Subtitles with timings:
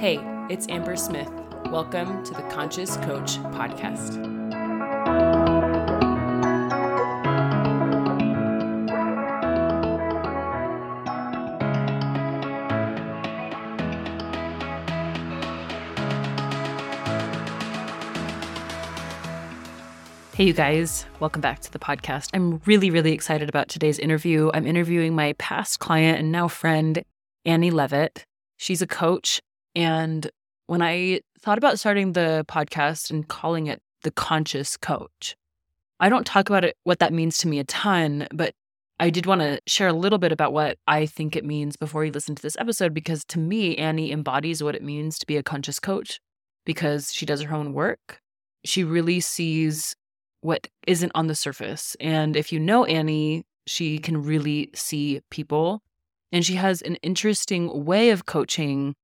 [0.00, 1.28] Hey, it's Amber Smith.
[1.66, 4.16] Welcome to the Conscious Coach Podcast.
[20.34, 22.30] Hey, you guys, welcome back to the podcast.
[22.32, 24.50] I'm really, really excited about today's interview.
[24.54, 27.04] I'm interviewing my past client and now friend,
[27.44, 28.24] Annie Leavitt.
[28.56, 29.42] She's a coach.
[29.74, 30.30] And
[30.66, 35.36] when I thought about starting the podcast and calling it the Conscious Coach,
[35.98, 38.54] I don't talk about it, what that means to me a ton, but
[38.98, 42.04] I did want to share a little bit about what I think it means before
[42.04, 45.38] you listen to this episode, because to me, Annie embodies what it means to be
[45.38, 46.20] a conscious coach
[46.66, 48.20] because she does her own work.
[48.64, 49.96] She really sees
[50.42, 51.96] what isn't on the surface.
[51.98, 55.82] And if you know Annie, she can really see people.
[56.30, 58.94] And she has an interesting way of coaching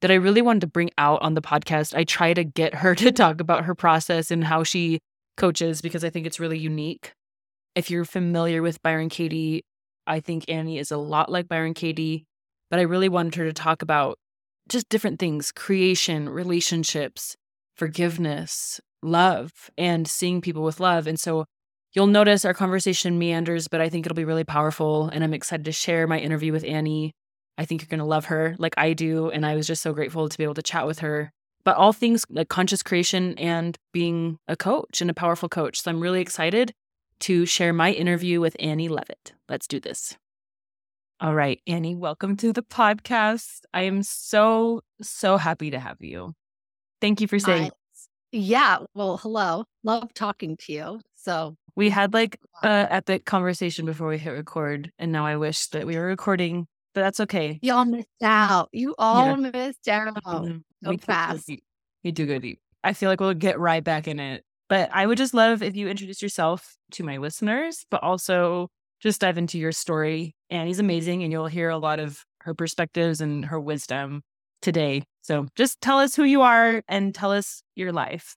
[0.00, 1.96] that I really wanted to bring out on the podcast.
[1.96, 5.00] I try to get her to talk about her process and how she
[5.36, 7.12] coaches because I think it's really unique.
[7.74, 9.64] If you're familiar with Byron Katie,
[10.06, 12.24] I think Annie is a lot like Byron Katie,
[12.70, 14.18] but I really wanted her to talk about
[14.68, 17.36] just different things creation, relationships,
[17.74, 21.06] forgiveness, love and seeing people with love.
[21.06, 21.44] And so
[21.92, 25.08] you'll notice our conversation meanders, but I think it'll be really powerful.
[25.08, 27.12] And I'm excited to share my interview with Annie.
[27.58, 29.30] I think you're going to love her like I do.
[29.30, 31.32] And I was just so grateful to be able to chat with her.
[31.64, 35.82] But all things like conscious creation and being a coach and a powerful coach.
[35.82, 36.72] So I'm really excited
[37.20, 39.32] to share my interview with Annie Leavitt.
[39.48, 40.16] Let's do this.
[41.18, 43.62] All right, Annie, welcome to the podcast.
[43.72, 46.34] I am so, so happy to have you.
[47.00, 47.70] Thank you for saying
[48.32, 48.78] yeah.
[48.94, 49.64] Well, hello.
[49.82, 51.00] Love talking to you.
[51.14, 55.68] So we had like a epic conversation before we hit record, and now I wish
[55.68, 57.58] that we were recording, but that's okay.
[57.60, 58.70] Y'all missed out.
[58.72, 59.50] You all yeah.
[59.50, 60.14] missed out.
[60.14, 60.56] Mm-hmm.
[60.82, 61.52] So we fast.
[62.02, 62.56] You do good.
[62.82, 64.44] I feel like we'll get right back in it.
[64.70, 69.20] But I would just love if you introduce yourself to my listeners, but also just
[69.20, 70.34] dive into your story.
[70.48, 74.22] Annie's amazing, and you'll hear a lot of her perspectives and her wisdom
[74.62, 75.02] today.
[75.20, 78.36] So just tell us who you are and tell us your life.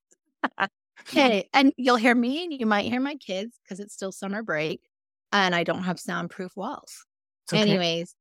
[1.07, 1.47] okay.
[1.53, 4.81] And you'll hear me and you might hear my kids because it's still summer break
[5.31, 7.05] and I don't have soundproof walls.
[7.51, 7.61] Okay.
[7.61, 8.15] Anyways,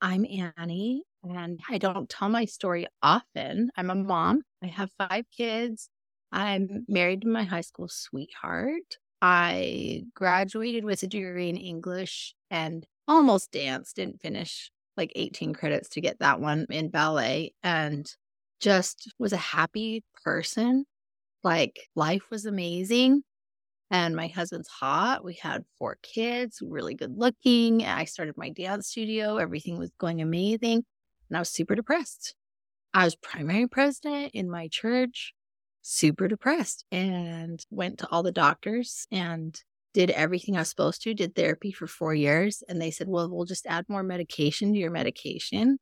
[0.00, 0.24] I'm
[0.56, 3.70] Annie and I don't tell my story often.
[3.76, 4.42] I'm a mom.
[4.62, 5.88] I have five kids.
[6.30, 8.98] I'm married to my high school sweetheart.
[9.20, 15.88] I graduated with a degree in English and almost danced, didn't finish like 18 credits
[15.90, 18.06] to get that one in ballet and
[18.60, 20.84] just was a happy person.
[21.42, 23.22] Like life was amazing.
[23.90, 25.24] And my husband's hot.
[25.24, 27.84] We had four kids, really good looking.
[27.84, 29.38] I started my dance studio.
[29.38, 30.84] Everything was going amazing.
[31.30, 32.34] And I was super depressed.
[32.92, 35.32] I was primary president in my church,
[35.82, 39.58] super depressed, and went to all the doctors and
[39.94, 42.62] did everything I was supposed to, did therapy for four years.
[42.68, 45.78] And they said, well, we'll just add more medication to your medication.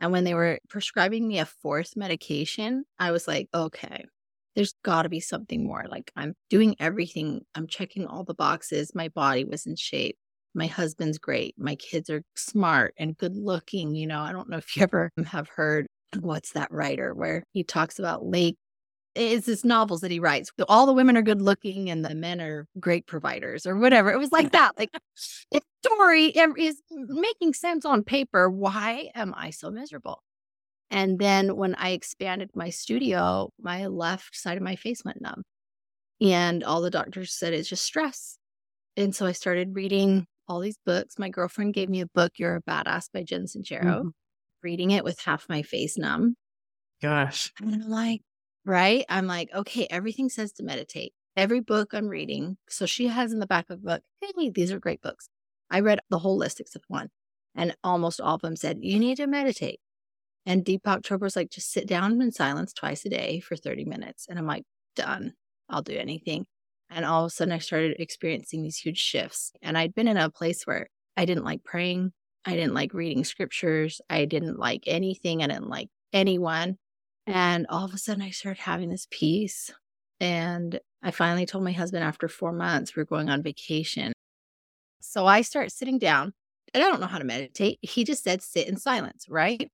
[0.00, 4.06] And when they were prescribing me a fourth medication, I was like, okay,
[4.54, 5.86] there's got to be something more.
[5.88, 8.94] Like I'm doing everything, I'm checking all the boxes.
[8.94, 10.16] My body was in shape.
[10.54, 11.54] My husband's great.
[11.56, 13.94] My kids are smart and good looking.
[13.94, 15.86] You know, I don't know if you ever have heard
[16.18, 18.56] what's that writer where he talks about Lake
[19.14, 20.50] it's his novels that he writes.
[20.68, 24.10] All the women are good looking and the men are great providers or whatever.
[24.12, 24.72] It was like that.
[24.78, 24.90] Like
[25.50, 28.48] the story is making sense on paper.
[28.48, 30.22] Why am I so miserable?
[30.90, 35.42] And then when I expanded my studio, my left side of my face went numb.
[36.20, 38.38] And all the doctors said it's just stress.
[38.96, 41.18] And so I started reading all these books.
[41.18, 44.08] My girlfriend gave me a book, You're a Badass by Jen Sincero, mm-hmm.
[44.62, 46.34] reading it with half my face numb.
[47.00, 47.52] Gosh.
[47.62, 48.20] And I'm like,
[48.66, 49.04] right?
[49.08, 51.12] I'm like, okay, everything says to meditate.
[51.36, 52.56] Every book I'm reading.
[52.68, 55.28] So she has in the back of the book, hey, these are great books.
[55.70, 57.08] I read the whole list except one.
[57.54, 59.80] And almost all of them said, you need to meditate.
[60.46, 63.84] And Deepak Chopra was like, just sit down in silence twice a day for 30
[63.84, 64.26] minutes.
[64.28, 64.64] And I'm like,
[64.96, 65.34] done.
[65.68, 66.46] I'll do anything.
[66.88, 69.52] And all of a sudden, I started experiencing these huge shifts.
[69.62, 72.12] And I'd been in a place where I didn't like praying.
[72.44, 74.00] I didn't like reading scriptures.
[74.08, 75.42] I didn't like anything.
[75.42, 76.78] I didn't like anyone.
[77.26, 79.70] And all of a sudden, I started having this peace.
[80.18, 84.12] And I finally told my husband after four months, we are going on vacation.
[85.00, 86.32] So I start sitting down,
[86.74, 87.78] and I don't know how to meditate.
[87.82, 89.70] He just said, sit in silence, right?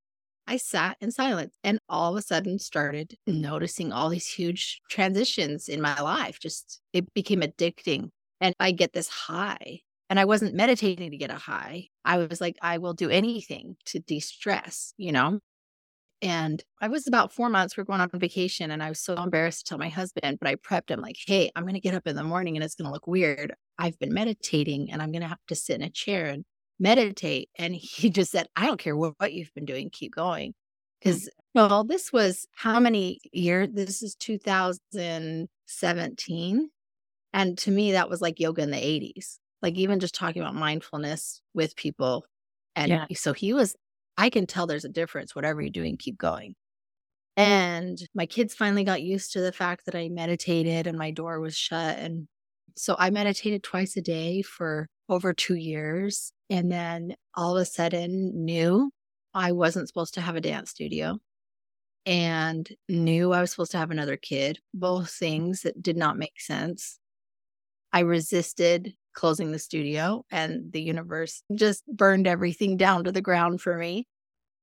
[0.46, 5.68] I sat in silence and all of a sudden started noticing all these huge transitions
[5.68, 6.38] in my life.
[6.38, 8.10] Just it became addicting.
[8.40, 9.80] And I get this high.
[10.08, 11.88] And I wasn't meditating to get a high.
[12.04, 15.40] I was like, I will do anything to de stress, you know?
[16.22, 17.76] And I was about four months.
[17.76, 20.48] We are going on vacation, and I was so embarrassed to tell my husband, but
[20.48, 22.74] I prepped him like, hey, I'm going to get up in the morning and it's
[22.74, 23.54] going to look weird.
[23.78, 26.44] I've been meditating and I'm going to have to sit in a chair and
[26.78, 27.48] meditate.
[27.58, 30.54] And he just said, I don't care what, what you've been doing, keep going.
[31.00, 31.28] Because, mm.
[31.54, 33.68] well, this was how many years?
[33.72, 36.68] This is 2017.
[37.32, 40.54] And to me, that was like yoga in the 80s, like even just talking about
[40.54, 42.24] mindfulness with people.
[42.74, 43.04] And yeah.
[43.14, 43.76] so he was,
[44.16, 45.34] I can tell there's a difference.
[45.34, 46.54] Whatever you're doing, keep going.
[47.36, 51.40] And my kids finally got used to the fact that I meditated and my door
[51.40, 51.98] was shut.
[51.98, 52.28] And
[52.76, 56.32] so I meditated twice a day for over two years.
[56.48, 58.90] And then all of a sudden knew
[59.34, 61.18] I wasn't supposed to have a dance studio
[62.06, 66.40] and knew I was supposed to have another kid, both things that did not make
[66.40, 66.98] sense.
[67.92, 73.60] I resisted closing the studio, and the universe just burned everything down to the ground
[73.60, 74.06] for me.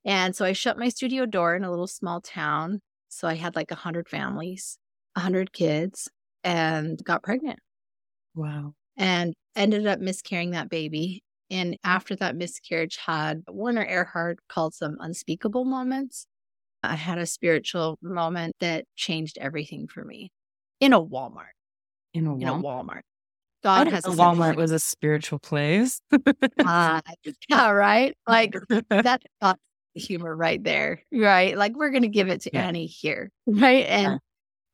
[0.05, 2.81] And so I shut my studio door in a little small town.
[3.09, 4.77] So I had like 100 families,
[5.15, 6.09] 100 kids,
[6.43, 7.59] and got pregnant.
[8.35, 8.73] Wow.
[8.95, 11.23] And ended up miscarrying that baby.
[11.53, 16.25] And after that miscarriage, had Werner Erhard called some unspeakable moments.
[16.81, 20.31] I had a spiritual moment that changed everything for me
[20.79, 21.53] in a Walmart.
[22.13, 22.41] In a Walmart.
[22.41, 23.01] In a Walmart.
[23.63, 26.01] God has a Walmart was a spiritual place.
[26.11, 27.01] uh,
[27.49, 28.17] yeah, right.
[28.27, 28.55] Like
[28.89, 29.57] that's not
[29.95, 31.57] humor right there, right?
[31.57, 32.67] Like we're gonna give it to yeah.
[32.67, 33.85] Annie here, right?
[33.85, 34.17] And yeah.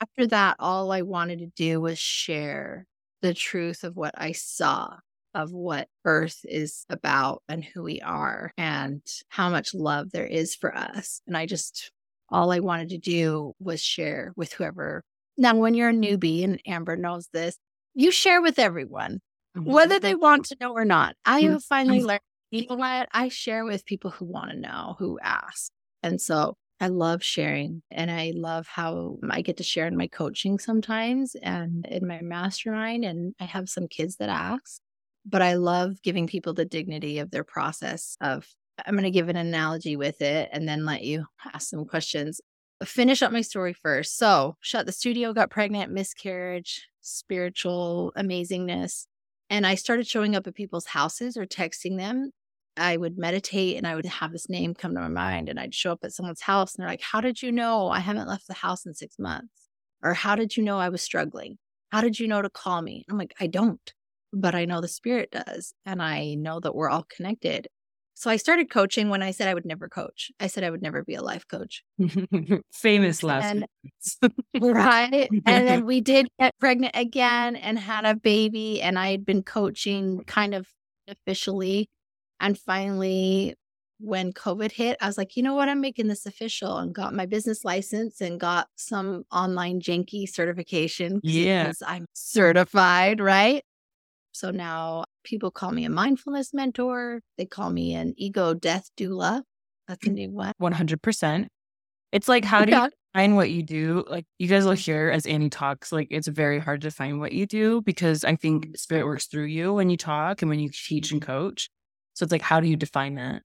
[0.01, 2.87] after that, all I wanted to do was share
[3.21, 4.95] the truth of what I saw,
[5.33, 10.55] of what Earth is about, and who we are, and how much love there is
[10.55, 11.21] for us.
[11.27, 11.91] And I just
[12.29, 15.03] all I wanted to do was share with whoever.
[15.37, 17.57] Now, when you're a newbie, and Amber knows this,
[17.93, 19.21] you share with everyone,
[19.57, 19.71] mm-hmm.
[19.71, 21.15] whether they want to know or not.
[21.25, 22.21] I have finally learned,
[22.51, 23.09] you know what?
[23.13, 25.71] I share with people who want to know, who ask.
[26.03, 30.07] And so I love sharing and I love how I get to share in my
[30.07, 33.03] coaching sometimes and in my mastermind.
[33.03, 34.79] And I have some kids that ask,
[35.29, 38.47] but I love giving people the dignity of their process of
[38.85, 42.39] I'm going to give an analogy with it and then let you ask some questions.
[42.83, 44.17] Finish up my story first.
[44.17, 49.05] So, shut the studio, got pregnant, miscarriage, spiritual amazingness.
[49.49, 52.31] And I started showing up at people's houses or texting them.
[52.77, 55.49] I would meditate and I would have this name come to my mind.
[55.49, 57.99] And I'd show up at someone's house and they're like, How did you know I
[57.99, 59.67] haven't left the house in six months?
[60.01, 61.57] Or how did you know I was struggling?
[61.91, 63.05] How did you know to call me?
[63.09, 63.93] I'm like, I don't,
[64.33, 65.73] but I know the spirit does.
[65.85, 67.67] And I know that we're all connected.
[68.19, 70.29] So I started coaching when I said I would never coach.
[70.41, 71.83] I said I would never be a life coach.
[72.73, 73.65] Famous last and,
[74.59, 75.29] right.
[75.45, 78.81] And then we did get pregnant again and had a baby.
[78.81, 80.67] And I had been coaching kind of
[81.07, 81.87] officially.
[82.41, 83.55] And finally,
[84.01, 85.69] when COVID hit, I was like, you know what?
[85.69, 91.21] I'm making this official and got my business license and got some online Janky certification.
[91.23, 91.71] Yeah.
[91.87, 93.63] I'm certified, right?
[94.39, 97.19] So now people call me a mindfulness mentor.
[97.37, 99.43] They call me an ego death doula.
[99.85, 100.13] That's a mm.
[100.13, 100.53] new one.
[100.61, 101.47] 100%.
[102.13, 104.05] It's like, how do you find what you do?
[104.07, 107.33] Like, you guys will hear as Annie talks, like, it's very hard to find what
[107.33, 108.77] you do because I think mm.
[108.77, 111.31] spirit works through you when you talk and when you teach and mm-hmm.
[111.31, 111.69] coach.
[112.13, 113.41] So it's like, how do you define that?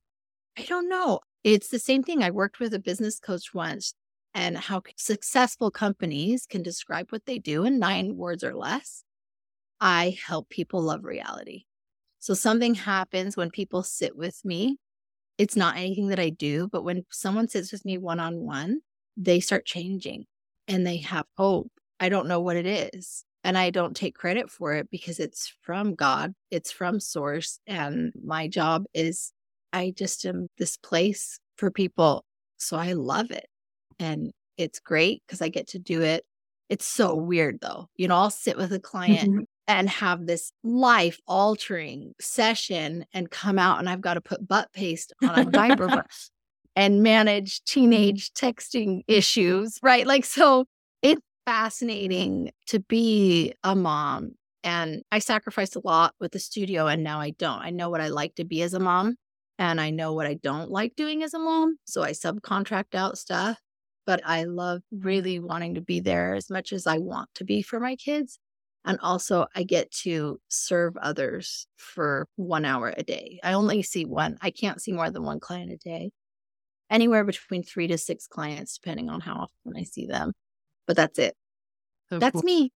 [0.57, 1.19] I don't know.
[1.43, 2.23] It's the same thing.
[2.23, 3.93] I worked with a business coach once
[4.33, 9.04] and how successful companies can describe what they do in nine words or less.
[9.85, 11.65] I help people love reality.
[12.17, 14.77] So something happens when people sit with me.
[15.37, 18.79] It's not anything that I do, but when someone sits with me one on one,
[19.15, 20.25] they start changing
[20.67, 21.71] and they have hope.
[21.99, 23.25] I don't know what it is.
[23.43, 27.59] And I don't take credit for it because it's from God, it's from source.
[27.67, 29.33] And my job is
[29.71, 32.25] I just am this place for people.
[32.57, 33.45] So I love it.
[33.99, 36.25] And it's great because I get to do it.
[36.69, 37.87] It's so weird though.
[37.95, 43.31] You know, I'll sit with a client mm-hmm and have this life altering session and
[43.31, 46.05] come out and I've got to put butt paste on a diaper
[46.75, 50.05] and manage teenage texting issues, right?
[50.05, 50.65] Like, so
[51.01, 54.31] it's fascinating to be a mom.
[54.63, 57.61] And I sacrificed a lot with the studio and now I don't.
[57.61, 59.15] I know what I like to be as a mom
[59.57, 61.77] and I know what I don't like doing as a mom.
[61.85, 63.59] So I subcontract out stuff,
[64.05, 67.61] but I love really wanting to be there as much as I want to be
[67.61, 68.39] for my kids.
[68.85, 73.39] And also, I get to serve others for one hour a day.
[73.43, 76.11] I only see one, I can't see more than one client a day,
[76.89, 80.33] anywhere between three to six clients, depending on how often I see them.
[80.85, 81.35] But that's it.
[82.09, 82.43] So that's cool.
[82.43, 82.71] me.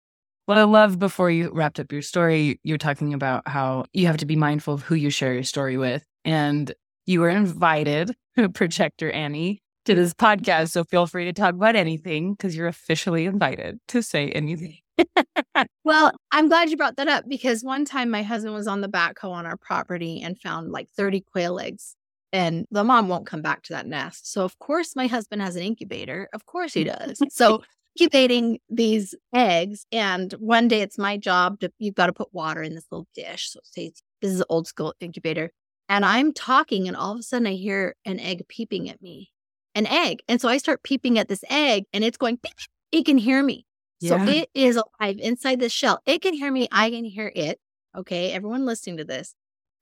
[0.46, 4.18] What I love before you wrapped up your story, you're talking about how you have
[4.18, 6.06] to be mindful of who you share your story with.
[6.24, 6.74] And
[7.06, 8.16] you were invited,
[8.54, 10.70] projector Annie, to this podcast.
[10.70, 14.78] So feel free to talk about anything because you're officially invited to say anything.
[15.84, 18.90] well, I'm glad you brought that up because one time my husband was on the
[18.90, 21.96] backhoe on our property and found like 30 quail eggs.
[22.34, 24.32] And the mom won't come back to that nest.
[24.32, 26.28] So, of course, my husband has an incubator.
[26.34, 27.20] Of course, he does.
[27.32, 27.64] So,
[27.98, 29.86] incubating these eggs.
[29.92, 33.08] And one day it's my job to, you've got to put water in this little
[33.16, 33.52] dish.
[33.52, 35.52] So, say this is an old school incubator.
[35.90, 39.32] And I'm talking, and all of a sudden I hear an egg peeping at me,
[39.74, 40.20] an egg.
[40.28, 42.54] And so I start peeping at this egg, and it's going, beep,
[42.92, 43.66] it can hear me.
[44.00, 44.26] Yeah.
[44.26, 46.00] So it is alive inside the shell.
[46.06, 46.68] It can hear me.
[46.72, 47.60] I can hear it.
[47.96, 48.32] Okay.
[48.32, 49.34] Everyone listening to this,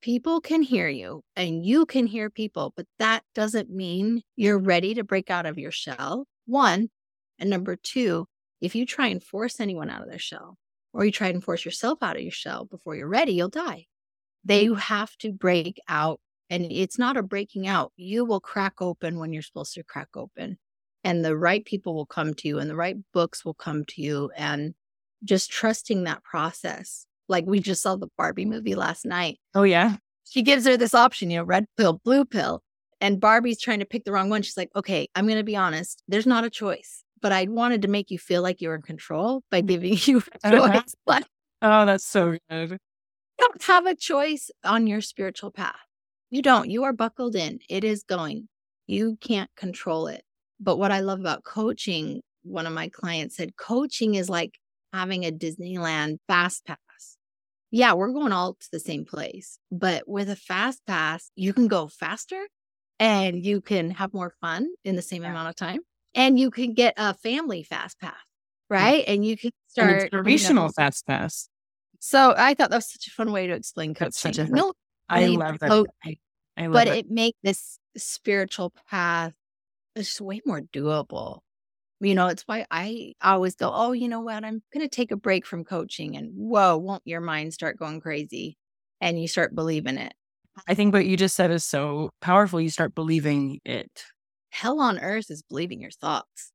[0.01, 4.93] people can hear you and you can hear people, but that doesn't mean you're ready
[4.93, 6.25] to break out of your shell.
[6.45, 6.89] One.
[7.39, 8.27] And number two,
[8.61, 10.57] if you try and force anyone out of their shell
[10.93, 13.85] or you try and force yourself out of your shell before you're ready, you'll die.
[14.45, 14.75] They mm-hmm.
[14.75, 16.21] have to break out.
[16.49, 17.91] And it's not a breaking out.
[17.97, 20.57] You will crack open when you're supposed to crack open
[21.05, 24.01] and the right people will come to you and the right books will come to
[24.01, 24.73] you and
[25.23, 27.05] just trusting that process.
[27.29, 29.39] Like we just saw the barbie movie last night.
[29.53, 29.97] Oh yeah.
[30.27, 32.63] She gives her this option you know red pill blue pill
[32.99, 34.41] and barbie's trying to pick the wrong one.
[34.41, 37.83] She's like okay i'm going to be honest there's not a choice but i wanted
[37.83, 39.67] to make you feel like you're in control by mm.
[39.67, 40.73] giving you a uh-huh.
[40.73, 41.27] choice but
[41.61, 42.71] oh that's so good.
[42.71, 45.75] You don't have a choice on your spiritual path.
[46.29, 46.69] You don't.
[46.69, 47.59] You are buckled in.
[47.69, 48.47] It is going.
[48.87, 50.24] You can't control it
[50.59, 54.53] but what I love about coaching, one of my clients said, coaching is like
[54.93, 56.77] having a Disneyland fast pass.
[57.71, 61.67] Yeah, we're going all to the same place, but with a fast pass, you can
[61.67, 62.47] go faster
[62.99, 65.31] and you can have more fun in the same yeah.
[65.31, 65.81] amount of time.
[66.13, 68.75] And you can get a family fast pass, mm.
[68.75, 69.03] right?
[69.07, 71.49] And you can start An inspirational you know, fast pass.
[71.99, 74.05] So I thought that was such a fun way to explain coaching.
[74.05, 74.73] That's such a no,
[75.09, 75.85] I love that.
[76.03, 76.17] I,
[76.55, 76.97] I love but it.
[76.97, 79.33] it make this spiritual path
[79.95, 81.39] it's way more doable.
[82.01, 84.43] You know, it's why I always go, oh, you know what?
[84.43, 86.17] I'm going to take a break from coaching.
[86.17, 88.57] And whoa, won't your mind start going crazy?
[88.99, 90.13] And you start believing it.
[90.67, 92.61] I think what you just said is so powerful.
[92.61, 94.03] You start believing it.
[94.49, 96.51] Hell on earth is believing your thoughts.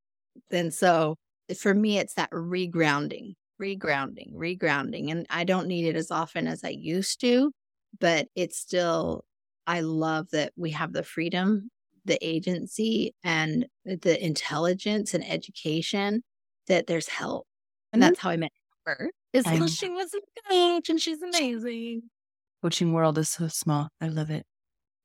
[0.51, 1.17] And so
[1.49, 5.11] eh, for me, it's that regrounding, regrounding, regrounding.
[5.11, 7.53] And I don't need it as often as I used to,
[7.99, 9.25] but it's still,
[9.67, 11.71] I love that we have the freedom
[12.05, 16.23] the agency and the intelligence and education
[16.69, 17.47] that there's help.
[17.93, 18.09] And mm-hmm.
[18.09, 18.53] that's how I met
[18.87, 19.11] her.
[19.33, 22.03] Is because she was a coach and she's amazing.
[22.63, 23.89] Coaching world is so small.
[24.01, 24.45] I love it.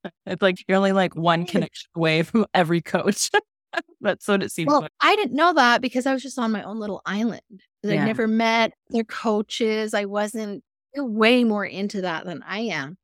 [0.28, 3.32] It's like you're only like one connection away from every coach.
[4.02, 4.92] That's what it seems well, like.
[5.02, 7.42] I didn't know that because I was just on my own little island.
[7.82, 8.04] Yeah.
[8.04, 9.96] I never met their coaches.
[9.96, 10.64] I wasn't
[10.96, 12.98] way more into that than I am.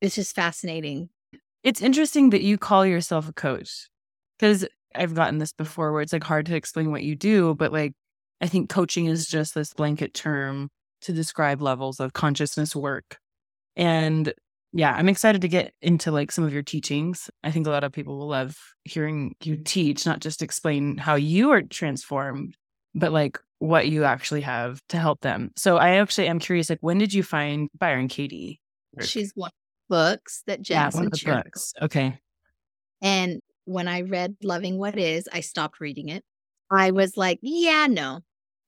[0.00, 1.08] It's just fascinating
[1.62, 3.88] it's interesting that you call yourself a coach
[4.38, 7.72] because I've gotten this before where it's like hard to explain what you do, but
[7.72, 7.92] like
[8.40, 10.70] I think coaching is just this blanket term
[11.02, 13.18] to describe levels of consciousness work.
[13.76, 14.32] And
[14.72, 17.28] yeah, I'm excited to get into like some of your teachings.
[17.42, 21.16] I think a lot of people will love hearing you teach, not just explain how
[21.16, 22.56] you are transformed,
[22.94, 25.50] but like what you actually have to help them.
[25.56, 28.60] So I actually am curious, like when did you find Byron Katie?
[29.00, 29.50] She's one
[29.90, 31.74] books that Jensen yeah, one books.
[31.82, 32.18] Okay.
[33.02, 36.24] And when I read Loving What Is, I stopped reading it.
[36.70, 38.20] I was like, yeah, no.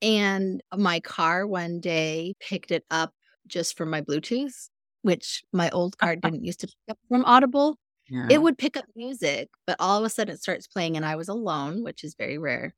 [0.03, 3.13] And my car one day picked it up
[3.47, 4.69] just for my Bluetooth,
[5.03, 7.79] which my old car didn't used to pick up from Audible.
[8.11, 8.27] Yeah.
[8.29, 11.17] It would pick up music, but all of a sudden it starts playing, and I
[11.17, 12.75] was alone, which is very rare.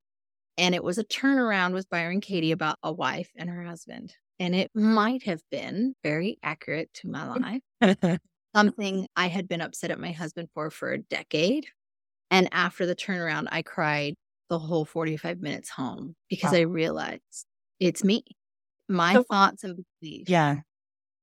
[0.57, 4.15] And it was a turnaround with Byron Katie about a wife and her husband.
[4.39, 8.19] And it might have been very accurate to my life.
[8.55, 11.67] Something I had been upset at my husband for for a decade.
[12.31, 14.15] And after the turnaround, I cried
[14.49, 16.59] the whole 45 minutes home because wow.
[16.59, 17.47] I realized
[17.81, 18.25] it's me,
[18.89, 20.31] my so, thoughts and beliefs.
[20.31, 20.57] Yeah.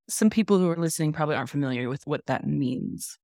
[0.09, 3.17] Some people who are listening probably aren't familiar with what that means.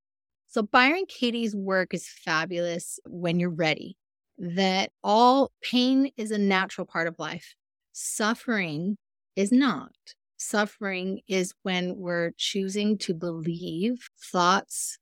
[0.47, 3.97] So, Byron Katie's work is fabulous when you're ready,
[4.37, 7.55] that all pain is a natural part of life,
[7.91, 8.97] suffering
[9.35, 9.91] is not.
[10.37, 14.97] Suffering is when we're choosing to believe thoughts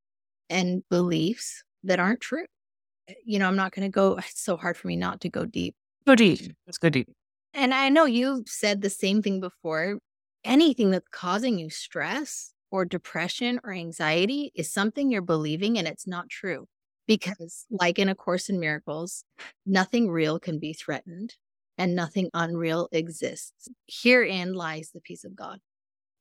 [0.49, 2.45] and beliefs that aren't true.
[3.07, 5.29] Eh, you know, I'm not going to go, it's so hard for me not to
[5.29, 5.75] go deep.
[6.07, 6.53] Go deep.
[6.65, 7.09] Let's go deep.
[7.53, 9.99] And I know you've said the same thing before.
[10.43, 16.07] Anything that's causing you stress or depression or anxiety is something you're believing and it's
[16.07, 16.67] not true.
[17.07, 19.23] Because, like in A Course in Miracles,
[19.65, 21.35] nothing real can be threatened
[21.77, 23.67] and nothing unreal exists.
[23.87, 25.59] Herein lies the peace of God.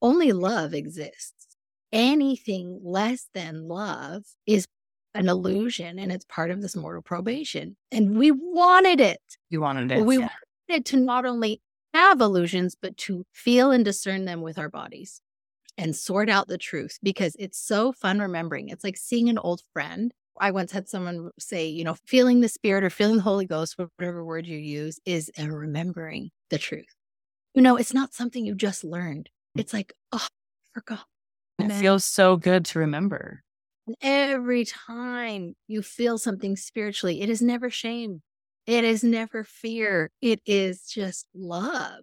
[0.03, 1.57] Only love exists.
[1.93, 4.67] Anything less than love is
[5.15, 7.77] an illusion and it's part of this mortal probation.
[7.93, 9.21] And we wanted it.
[9.49, 10.05] You wanted it.
[10.05, 10.29] We yeah.
[10.69, 11.61] wanted to not only
[11.95, 15.23] have illusions, but to feel and discern them with our bodies
[15.79, 18.69] and sort out the truth because it's so fun remembering.
[18.69, 20.13] It's like seeing an old friend.
[20.39, 23.77] I once had someone say, you know, feeling the spirit or feeling the Holy Ghost,
[23.79, 26.95] whatever word you use, is a remembering the truth.
[27.55, 29.31] You know, it's not something you just learned.
[29.57, 29.61] Mm.
[29.61, 31.07] It's like, oh, I forgot.
[31.61, 33.43] It feels so good to remember.
[33.87, 38.23] And every time you feel something spiritually, it is never shame.
[38.67, 40.11] It is never fear.
[40.21, 42.01] It is just love.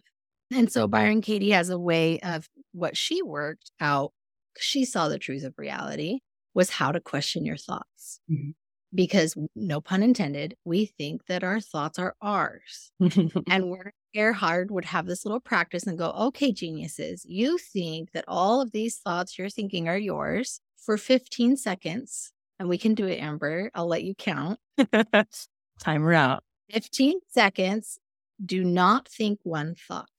[0.54, 4.14] And so Byron Katie has a way of what she worked out.
[4.58, 6.20] She saw the truth of reality
[6.54, 8.20] was how to question your thoughts.
[8.30, 8.52] Mm-hmm.
[8.94, 12.92] Because, no pun intended, we think that our thoughts are ours.
[13.00, 18.26] and Werner Erhard would have this little practice and go, okay, geniuses, you think that
[18.28, 22.34] all of these thoughts you're thinking are yours for 15 seconds.
[22.60, 23.72] And we can do it, Amber.
[23.74, 24.60] I'll let you count.
[25.80, 26.44] Timer out.
[26.72, 27.98] 15 seconds.
[28.44, 30.10] Do not think one thought.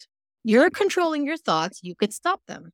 [0.45, 1.81] You're controlling your thoughts.
[1.83, 2.73] You could stop them.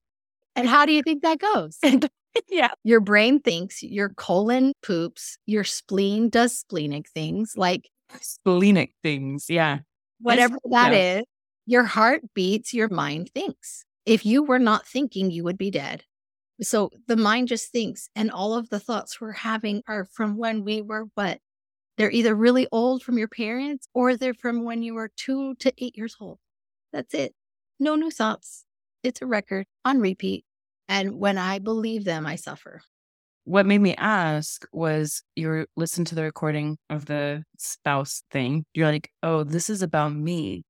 [0.58, 1.78] And how do you think that goes?
[2.48, 2.70] yeah.
[2.84, 7.88] Your brain thinks, your colon poops, your spleen does splenic things like
[8.20, 9.46] splenic things.
[9.48, 9.80] Yeah.
[10.20, 11.18] Whatever that yeah.
[11.18, 11.24] is,
[11.66, 13.84] your heart beats, your mind thinks.
[14.06, 16.04] If you were not thinking, you would be dead.
[16.60, 20.64] So the mind just thinks, and all of the thoughts we're having are from when
[20.64, 21.38] we were what?
[21.96, 25.72] They're either really old from your parents or they're from when you were two to
[25.78, 26.38] eight years old.
[26.92, 27.34] That's it.
[27.78, 28.64] No new thoughts.
[29.02, 30.44] It's a record on repeat.
[30.88, 32.80] And when I believe them, I suffer.
[33.44, 38.64] What made me ask was you listen to the recording of the spouse thing.
[38.74, 40.64] You're like, oh, this is about me.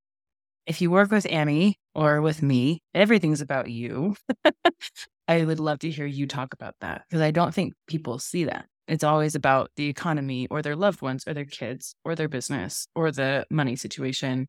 [0.66, 4.14] If you work with Annie or with me, everything's about you.
[5.28, 8.44] I would love to hear you talk about that because I don't think people see
[8.44, 8.66] that.
[8.86, 12.86] It's always about the economy or their loved ones or their kids or their business
[12.94, 14.46] or the money situation,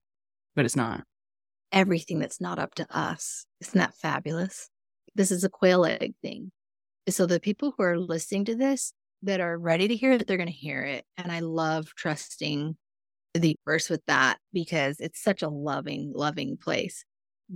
[0.56, 1.04] but it's not.
[1.72, 3.46] Everything that's not up to us.
[3.60, 4.70] Isn't that fabulous?
[5.20, 6.50] This is a quail egg thing.
[7.10, 10.38] So the people who are listening to this that are ready to hear it, they're
[10.38, 11.04] going to hear it.
[11.18, 12.78] And I love trusting
[13.34, 17.04] the verse with that because it's such a loving, loving place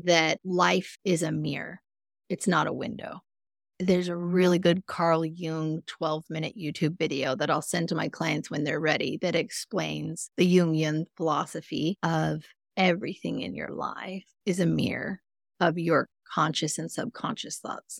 [0.04, 1.80] that life is a mirror.
[2.28, 3.21] It's not a window.
[3.80, 8.10] There's a really good Carl Jung 12 minute YouTube video that I'll send to my
[8.10, 12.43] clients when they're ready that explains the Jungian philosophy of
[12.76, 15.21] everything in your life is a mirror
[15.62, 18.00] of your conscious and subconscious thoughts.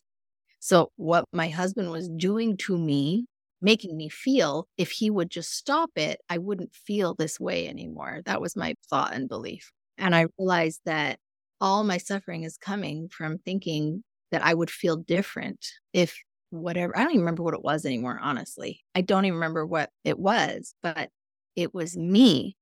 [0.60, 3.26] So, what my husband was doing to me,
[3.62, 8.22] making me feel, if he would just stop it, I wouldn't feel this way anymore.
[8.26, 9.72] That was my thought and belief.
[9.98, 11.20] And I realized that
[11.60, 16.18] all my suffering is coming from thinking that I would feel different if
[16.50, 18.82] whatever, I don't even remember what it was anymore, honestly.
[18.96, 21.10] I don't even remember what it was, but
[21.56, 22.56] it was me.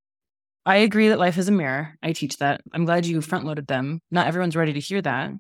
[0.66, 1.98] I agree that life is a mirror.
[2.04, 2.62] I teach that.
[2.74, 4.02] I'm glad you front loaded them.
[4.12, 5.32] Not everyone's ready to hear that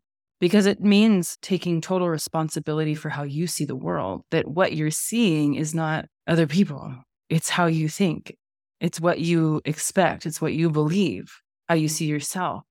[0.42, 4.92] because it means taking total responsibility for how you see the world, that what you're
[4.92, 6.94] seeing is not other people,
[7.30, 8.36] it's how you think,
[8.82, 11.32] it's what you expect, it's what you believe,
[11.70, 12.64] how you see yourself.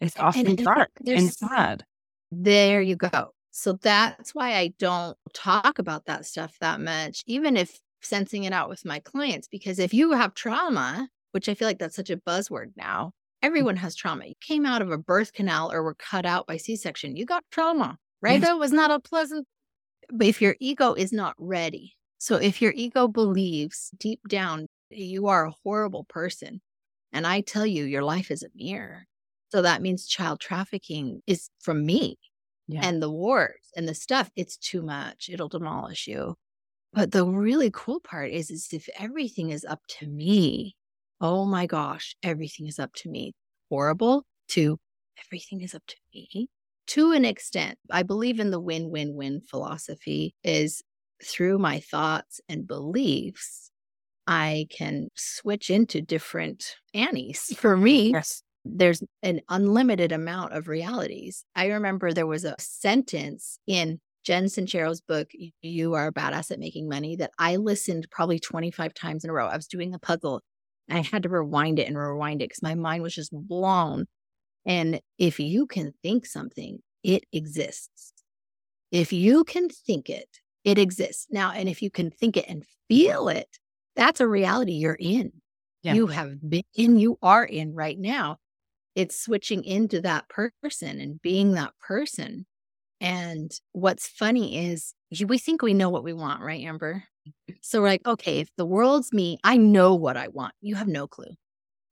[0.00, 1.84] It's often and dark and sad.
[2.30, 3.30] There you go.
[3.52, 8.52] So that's why I don't talk about that stuff that much, even if sensing it
[8.52, 9.48] out with my clients.
[9.48, 13.12] Because if you have trauma, which I feel like that's such a buzzword now.
[13.44, 13.46] Mm.
[13.46, 14.26] everyone has trauma.
[14.26, 17.26] You came out of a birth canal or were cut out by C section, you
[17.26, 18.40] got trauma, right?
[18.40, 18.48] Yes.
[18.48, 19.46] That was not a pleasant,
[20.10, 25.26] but if your ego is not ready, so if your ego believes deep down you
[25.26, 26.60] are a horrible person,
[27.12, 29.06] and I tell you your life is a mirror,
[29.48, 32.18] so that means child trafficking is from me
[32.66, 32.80] yeah.
[32.82, 34.30] and the wars and the stuff.
[34.36, 35.28] It's too much.
[35.32, 36.36] It'll demolish you.
[36.92, 40.76] But the really cool part is, is if everything is up to me,
[41.24, 43.32] oh my gosh, everything is up to me.
[43.70, 44.78] Horrible to
[45.26, 46.48] everything is up to me.
[46.88, 50.82] To an extent, I believe in the win win win philosophy is
[51.24, 53.70] through my thoughts and beliefs,
[54.26, 57.52] I can switch into different Annies.
[57.56, 61.44] For me, yes there's an unlimited amount of realities.
[61.54, 65.28] I remember there was a sentence in Jen Sincero's book,
[65.60, 69.34] You Are a Badass at Making Money, that I listened probably 25 times in a
[69.34, 69.46] row.
[69.46, 70.40] I was doing a puzzle
[70.90, 74.06] I had to rewind it and rewind it because my mind was just blown.
[74.66, 78.12] And if you can think something, it exists.
[78.90, 80.28] If you can think it,
[80.64, 81.26] it exists.
[81.30, 83.48] Now, and if you can think it and feel it,
[83.96, 85.32] that's a reality you're in.
[85.82, 85.94] Yeah.
[85.94, 88.38] You have been in, you are in right now
[88.94, 92.46] it's switching into that person and being that person.
[93.00, 94.94] And what's funny is
[95.26, 97.04] we think we know what we want, right, Amber?
[97.60, 100.54] So we're like, okay, if the world's me, I know what I want.
[100.60, 101.34] You have no clue.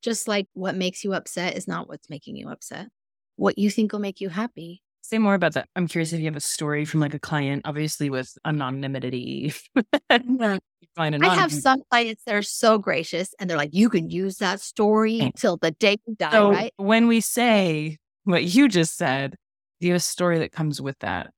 [0.03, 2.89] Just like what makes you upset is not what's making you upset.
[3.37, 4.83] What you think will make you happy.
[5.03, 5.69] Say more about that.
[5.75, 9.53] I'm curious if you have a story from like a client, obviously with anonymity.
[10.11, 14.61] I have some clients that are so gracious and they're like, you can use that
[14.61, 16.73] story till the day you die, so right?
[16.77, 19.37] When we say what you just said,
[19.81, 21.31] do you have a story that comes with that?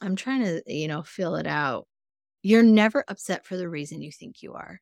[0.00, 1.86] I'm trying to, you know, fill it out.
[2.42, 4.80] You're never upset for the reason you think you are.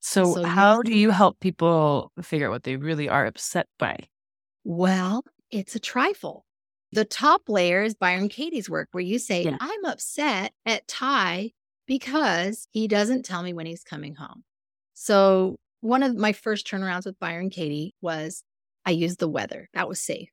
[0.00, 3.98] So, so how do you help people figure out what they really are upset by?
[4.64, 6.44] Well, it's a trifle.
[6.92, 9.56] The top layer is Byron Katie's work, where you say, yeah.
[9.60, 11.50] I'm upset at Ty
[11.86, 14.44] because he doesn't tell me when he's coming home.
[14.94, 18.42] So, one of my first turnarounds with Byron Katie was
[18.84, 19.68] I used the weather.
[19.74, 20.30] That was safe.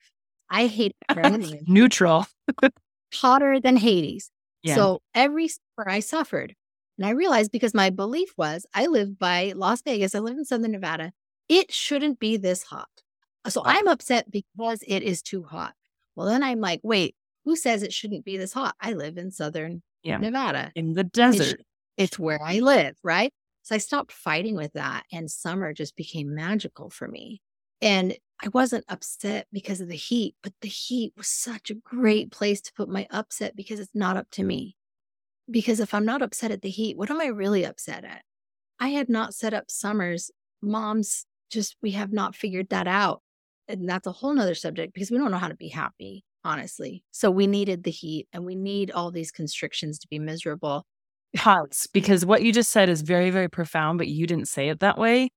[0.50, 0.96] I hate
[1.68, 2.28] neutral,
[3.14, 4.32] hotter than Hades.
[4.64, 4.76] Yeah.
[4.76, 6.56] So, every summer I suffered.
[6.98, 10.46] And I realized because my belief was I live by Las Vegas, I live in
[10.46, 11.12] Southern Nevada,
[11.50, 12.90] it shouldn't be this hot.
[13.44, 15.74] Uh, so I'm upset because it is too hot.
[16.16, 18.76] Well, then I'm like, wait, who says it shouldn't be this hot?
[18.80, 20.18] I live in Southern yeah.
[20.18, 20.72] Nevada.
[20.76, 21.60] In the desert.
[21.98, 23.32] It's, it's where I live, right?
[23.64, 25.04] So I stopped fighting with that.
[25.12, 27.42] And summer just became magical for me.
[27.82, 32.32] And I wasn't upset because of the heat, but the heat was such a great
[32.32, 34.76] place to put my upset because it's not up to me.
[35.50, 38.24] Because if I'm not upset at the heat, what am I really upset at?
[38.80, 40.32] I had not set up summers.
[40.62, 43.22] Moms just, we have not figured that out.
[43.68, 47.04] And that's a whole nother subject because we don't know how to be happy, honestly.
[47.12, 50.86] So we needed the heat and we need all these constrictions to be miserable.
[51.36, 54.80] Pause, because what you just said is very, very profound, but you didn't say it
[54.80, 55.30] that way.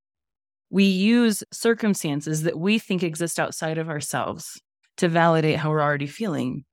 [0.70, 4.60] We use circumstances that we think exist outside of ourselves
[4.98, 6.64] to validate how we're already feeling.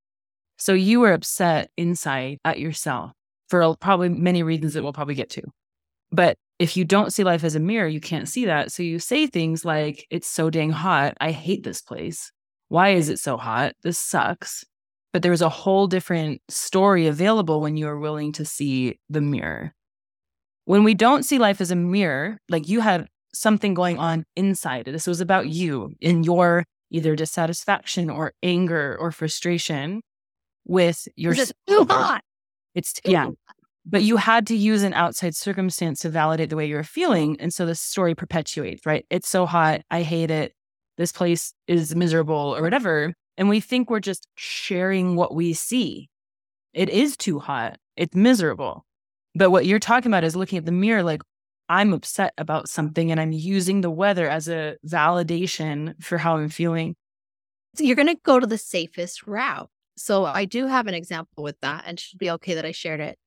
[0.57, 3.11] So you were upset inside at yourself
[3.49, 5.43] for probably many reasons that we'll probably get to.
[6.12, 8.71] But if you don't see life as a mirror, you can't see that.
[8.71, 11.15] So you say things like, it's so dang hot.
[11.19, 12.31] I hate this place.
[12.69, 13.73] Why is it so hot?
[13.84, 14.63] This sucks.
[15.12, 19.73] But there's a whole different story available when you are willing to see the mirror.
[20.65, 24.86] When we don't see life as a mirror, like you had something going on inside,
[24.86, 30.01] this was about you in your either dissatisfaction or anger or frustration
[30.65, 31.34] with your.
[31.34, 32.23] It's hot.
[32.75, 33.29] It's yeah.
[33.88, 37.39] But you had to use an outside circumstance to validate the way you're feeling.
[37.39, 39.05] And so the story perpetuates, right?
[39.09, 39.81] It's so hot.
[39.91, 40.53] I hate it.
[40.97, 43.13] This place is miserable or whatever.
[43.38, 46.09] And we think we're just sharing what we see.
[46.73, 47.77] It is too hot.
[47.95, 48.85] It's miserable.
[49.35, 51.21] But what you're talking about is looking at the mirror like,
[51.69, 56.49] I'm upset about something and I'm using the weather as a validation for how I'm
[56.49, 56.95] feeling.
[57.75, 59.69] So you're going to go to the safest route.
[59.97, 62.99] So I do have an example with that and should be okay that I shared
[62.99, 63.17] it.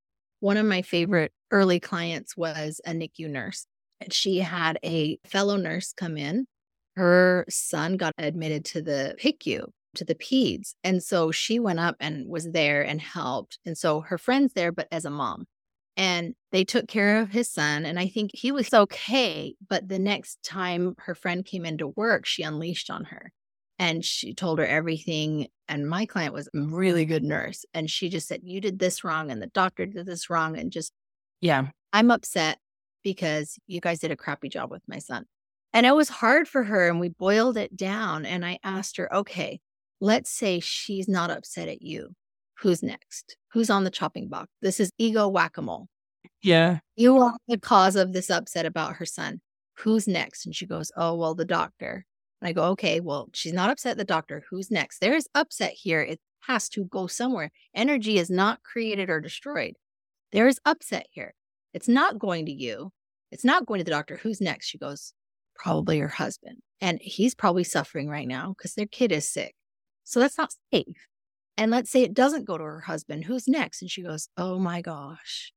[0.41, 3.67] One of my favorite early clients was a NICU nurse.
[4.01, 6.47] And she had a fellow nurse come in.
[6.95, 10.75] Her son got admitted to the PICU, to the PEDS.
[10.85, 13.59] And so she went up and was there and helped.
[13.65, 15.47] And so her friend's there, but as a mom.
[15.97, 17.85] And they took care of his son.
[17.85, 19.55] And I think he was okay.
[19.69, 23.33] But the next time her friend came into work, she unleashed on her
[23.79, 25.49] and she told her everything.
[25.69, 27.65] And my client was a really good nurse.
[27.75, 30.59] And she just said, You did this wrong, and the doctor did this wrong.
[30.59, 30.93] And just,
[31.41, 32.59] yeah, I'm upset
[33.03, 35.25] because you guys did a crappy job with my son.
[35.73, 36.89] And it was hard for her.
[36.89, 38.27] And we boiled it down.
[38.27, 39.61] And I asked her, Okay,
[40.01, 42.15] let's say she's not upset at you.
[42.61, 43.37] Who's next?
[43.53, 44.49] Who's on the chopping block?
[44.63, 45.89] This is ego whack a mole.
[46.43, 46.79] Yeah.
[46.97, 49.41] You are the cause of this upset about her son.
[49.79, 50.45] Who's next?
[50.45, 52.05] And she goes, Oh, well, the doctor.
[52.41, 54.45] And I go, okay, well, she's not upset the doctor.
[54.51, 55.01] Who's next?
[55.01, 56.01] There is upset here.
[56.01, 57.51] It has to go somewhere.
[57.75, 59.75] Energy is not created or destroyed.
[60.33, 61.35] There is upset here.
[61.75, 62.93] It's not going to you.
[63.31, 64.17] It's not going to the doctor.
[64.17, 64.67] Who's next?
[64.67, 65.13] She goes,
[65.55, 66.59] probably her husband.
[66.81, 69.55] And he's probably suffering right now because their kid is sick.
[70.05, 71.09] So that's not safe.
[71.57, 73.25] And let's say it doesn't go to her husband.
[73.25, 73.83] Who's next?
[73.83, 75.53] And she goes, oh my gosh.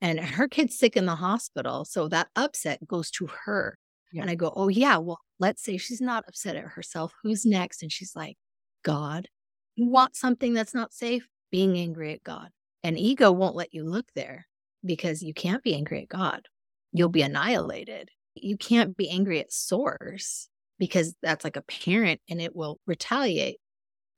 [0.00, 1.84] And her kid's sick in the hospital.
[1.84, 3.76] So that upset goes to her.
[4.12, 4.22] Yeah.
[4.22, 7.12] And I go, oh, yeah, well, let's say she's not upset at herself.
[7.22, 7.82] Who's next?
[7.82, 8.36] And she's like,
[8.84, 9.28] God.
[9.74, 11.26] You want something that's not safe?
[11.50, 12.50] Being angry at God.
[12.82, 14.46] And ego won't let you look there
[14.84, 16.46] because you can't be angry at God.
[16.92, 18.10] You'll be annihilated.
[18.34, 20.48] You can't be angry at source
[20.78, 23.58] because that's like a parent and it will retaliate.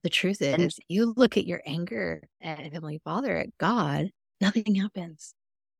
[0.02, 5.35] The truth is, you look at your anger at Heavenly Father, at God, nothing happens.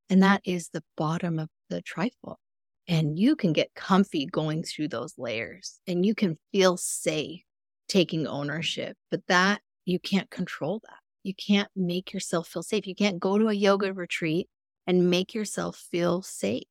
[0.09, 2.39] And that is the bottom of the trifle.
[2.87, 7.41] And you can get comfy going through those layers and you can feel safe
[7.89, 8.97] taking ownership.
[9.11, 10.99] But that you can't control that.
[11.23, 12.87] You can't make yourself feel safe.
[12.87, 14.49] You can't go to a yoga retreat
[14.87, 16.65] and make yourself feel safe.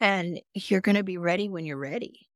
[0.00, 2.28] And you're going to be ready when you're ready.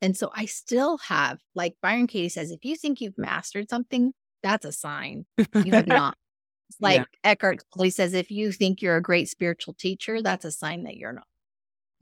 [0.00, 4.12] And so I still have, like Byron Katie says, if you think you've mastered something,
[4.42, 6.16] that's a sign you have not.
[6.80, 7.04] like yeah.
[7.30, 10.96] Eckhart Tolle says, if you think you're a great spiritual teacher, that's a sign that
[10.96, 11.26] you're not.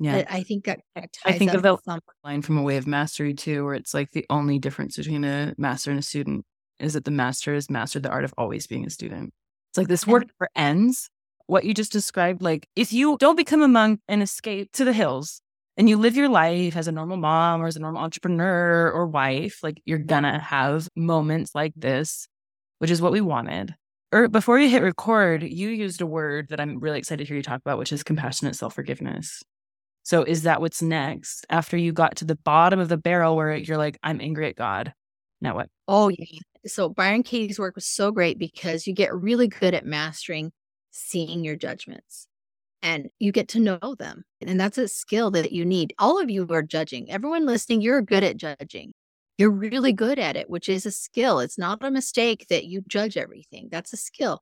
[0.01, 0.81] Yeah, I, I think that
[1.25, 4.13] I think of the some- line from A Way of Mastery too, where it's like
[4.13, 6.45] the only difference between a master and a student
[6.79, 9.33] is that the master has mastered the art of always being a student.
[9.71, 11.11] It's like this work never ends.
[11.47, 14.93] What you just described, like if you don't become a monk and escape to the
[14.93, 15.41] hills,
[15.79, 19.07] and you live your life as a normal mom or as a normal entrepreneur or
[19.07, 22.27] wife, like you're gonna have moments like this,
[22.79, 23.75] which is what we wanted.
[24.11, 27.37] Or before you hit record, you used a word that I'm really excited to hear
[27.37, 29.43] you talk about, which is compassionate self forgiveness.
[30.09, 33.55] So is that what's next after you got to the bottom of the barrel where
[33.55, 34.95] you're like, I'm angry at God?
[35.43, 35.69] Now what?
[35.87, 36.39] Oh, yeah.
[36.65, 40.51] So Byron Katie's work was so great because you get really good at mastering
[40.93, 42.27] seeing your judgments
[42.83, 44.25] and you get to know them.
[44.41, 45.93] And that's a skill that you need.
[45.99, 47.11] All of you are judging.
[47.11, 48.95] Everyone listening, you're good at judging.
[49.37, 51.39] You're really good at it, which is a skill.
[51.39, 53.69] It's not a mistake that you judge everything.
[53.71, 54.41] That's a skill.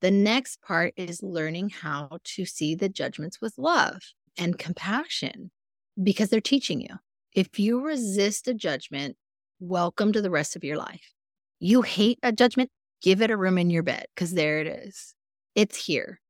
[0.00, 4.00] The next part is learning how to see the judgments with love
[4.38, 5.50] and compassion
[6.02, 6.96] because they're teaching you.
[7.34, 9.16] If you resist a judgment,
[9.60, 11.12] welcome to the rest of your life.
[11.58, 12.70] You hate a judgment,
[13.02, 15.14] give it a room in your bed because there it is.
[15.54, 16.20] It's here.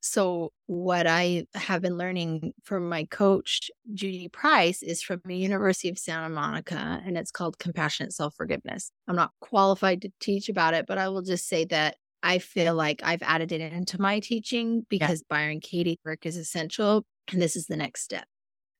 [0.00, 5.88] So, what I have been learning from my coach, Judy Price, is from the University
[5.88, 8.92] of Santa Monica, and it's called Compassionate Self Forgiveness.
[9.08, 11.96] I'm not qualified to teach about it, but I will just say that
[12.26, 15.36] I feel like I've added it into my teaching because yeah.
[15.36, 18.24] Byron Katie's work is essential, and this is the next step.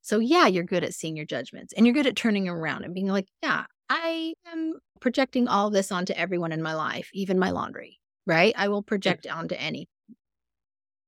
[0.03, 2.93] So, yeah, you're good at seeing your judgments and you're good at turning around and
[2.93, 7.51] being like, yeah, I am projecting all this onto everyone in my life, even my
[7.51, 8.53] laundry, right?
[8.57, 9.89] I will project onto any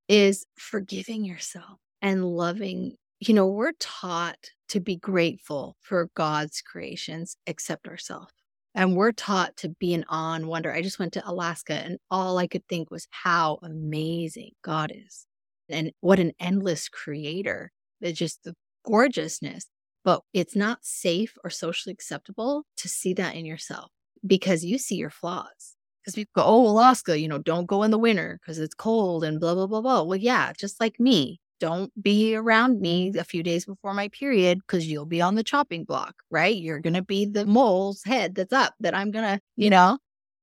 [0.09, 2.95] is forgiving yourself and loving.
[3.21, 8.33] You know, we're taught to be grateful for God's creations except ourselves.
[8.79, 10.73] And we're taught to be in awe and wonder.
[10.73, 15.27] I just went to Alaska and all I could think was how amazing God is
[15.69, 17.73] and what an endless creator.
[18.01, 18.55] It's just the
[18.87, 19.67] gorgeousness.
[20.05, 23.91] But it's not safe or socially acceptable to see that in yourself
[24.25, 27.91] because you see your flaws because people go, oh, Alaska, you know, don't go in
[27.91, 30.03] the winter because it's cold and blah, blah, blah, blah.
[30.03, 31.41] Well, yeah, just like me.
[31.61, 35.43] Don't be around me a few days before my period because you'll be on the
[35.43, 36.57] chopping block, right?
[36.57, 39.99] You're going to be the mole's head that's up that I'm going to, you know,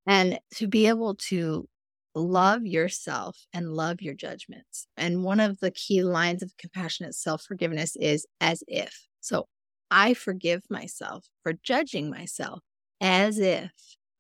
[0.07, 1.67] and to be able to
[2.15, 4.87] love yourself and love your judgments.
[4.97, 9.07] And one of the key lines of compassionate self forgiveness is as if.
[9.21, 9.47] So
[9.91, 12.59] I forgive myself for judging myself
[13.01, 13.71] as if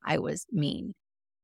[0.05, 0.93] I was mean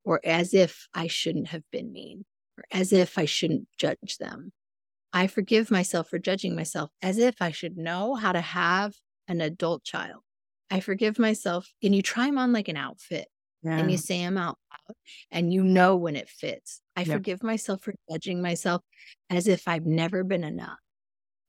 [0.04, 2.26] or as if I shouldn't have been mean,
[2.58, 4.52] or as if I shouldn't judge them.
[5.14, 8.94] I forgive myself for judging myself as if I should know how to have
[9.28, 10.22] an adult child.
[10.70, 13.28] I forgive myself, and you try them on like an outfit
[13.64, 13.78] yeah.
[13.78, 14.96] and you say them out loud
[15.32, 16.82] and you know when it fits.
[16.96, 17.10] I yep.
[17.10, 18.82] forgive myself for judging myself
[19.30, 20.78] as if I've never been enough.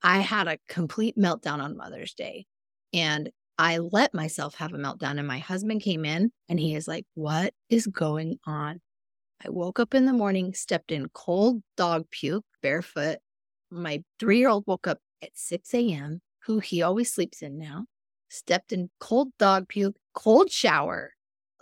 [0.03, 2.47] I had a complete meltdown on Mother's Day
[2.93, 6.89] and I let myself have a meltdown and my husband came in and he is
[6.89, 8.81] like, What is going on?
[9.45, 13.19] I woke up in the morning, stepped in cold dog puke barefoot.
[13.73, 17.87] My three year old woke up at 6 a.m., who he always sleeps in now,
[18.29, 21.15] stepped in cold dog puke, cold shower.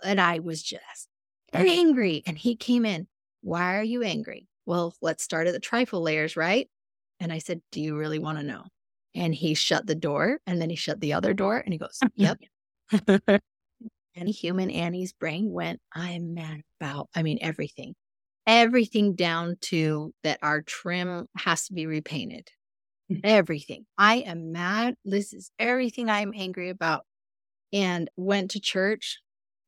[0.03, 1.07] And I was just
[1.53, 2.23] angry.
[2.25, 3.07] And he came in.
[3.41, 4.47] Why are you angry?
[4.65, 6.69] Well, let's start at the trifle layers, right?
[7.19, 8.63] And I said, Do you really want to know?
[9.13, 11.99] And he shut the door and then he shut the other door and he goes,
[12.15, 12.39] Yep.
[14.15, 17.95] and human Annie's brain went, I'm mad about, I mean, everything,
[18.51, 22.49] everything down to that our trim has to be repainted.
[23.11, 23.21] Mm.
[23.25, 23.85] everything.
[23.97, 24.95] I am mad.
[25.03, 27.05] This is everything I'm angry about.
[27.73, 29.19] And went to church,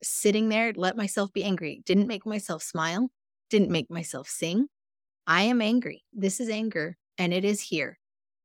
[0.02, 1.82] sitting there, let myself be angry.
[1.86, 3.10] Didn't make myself smile,
[3.50, 4.68] didn't make myself sing.
[5.28, 6.04] I am angry.
[6.14, 7.98] This is anger and it is here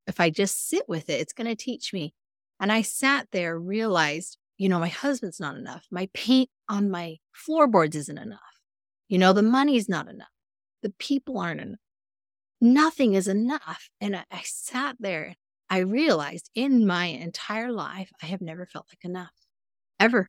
[0.09, 2.13] if I just sit with it, it's going to teach me.
[2.59, 5.85] And I sat there, realized, you know, my husband's not enough.
[5.91, 8.39] My paint on my floorboards isn't enough.
[9.09, 10.29] You know, the money's not enough.
[10.83, 11.79] The people aren't enough.
[12.61, 13.89] Nothing is enough.
[13.99, 15.35] And I, I sat there.
[15.69, 19.33] I realized in my entire life, I have never felt like enough,
[19.99, 20.27] ever,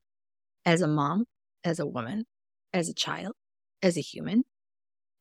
[0.67, 1.25] as a mom,
[1.65, 2.25] as a woman,
[2.73, 3.35] as a child,
[3.83, 4.45] as a human.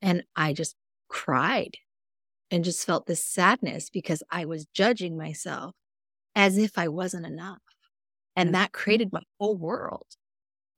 [0.02, 0.76] And I just
[1.08, 1.78] cried
[2.52, 5.76] and just felt this sadness because I was judging myself
[6.36, 7.60] as if I wasn't enough.
[8.36, 10.06] And that created my whole world.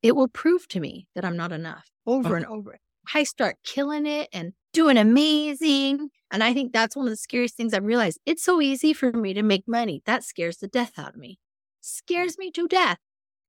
[0.01, 2.79] It will prove to me that I'm not enough over and over.
[3.13, 6.09] I start killing it and doing amazing.
[6.31, 8.19] And I think that's one of the scariest things I've realized.
[8.25, 10.01] It's so easy for me to make money.
[10.05, 11.39] That scares the death out of me,
[11.81, 12.97] scares me to death.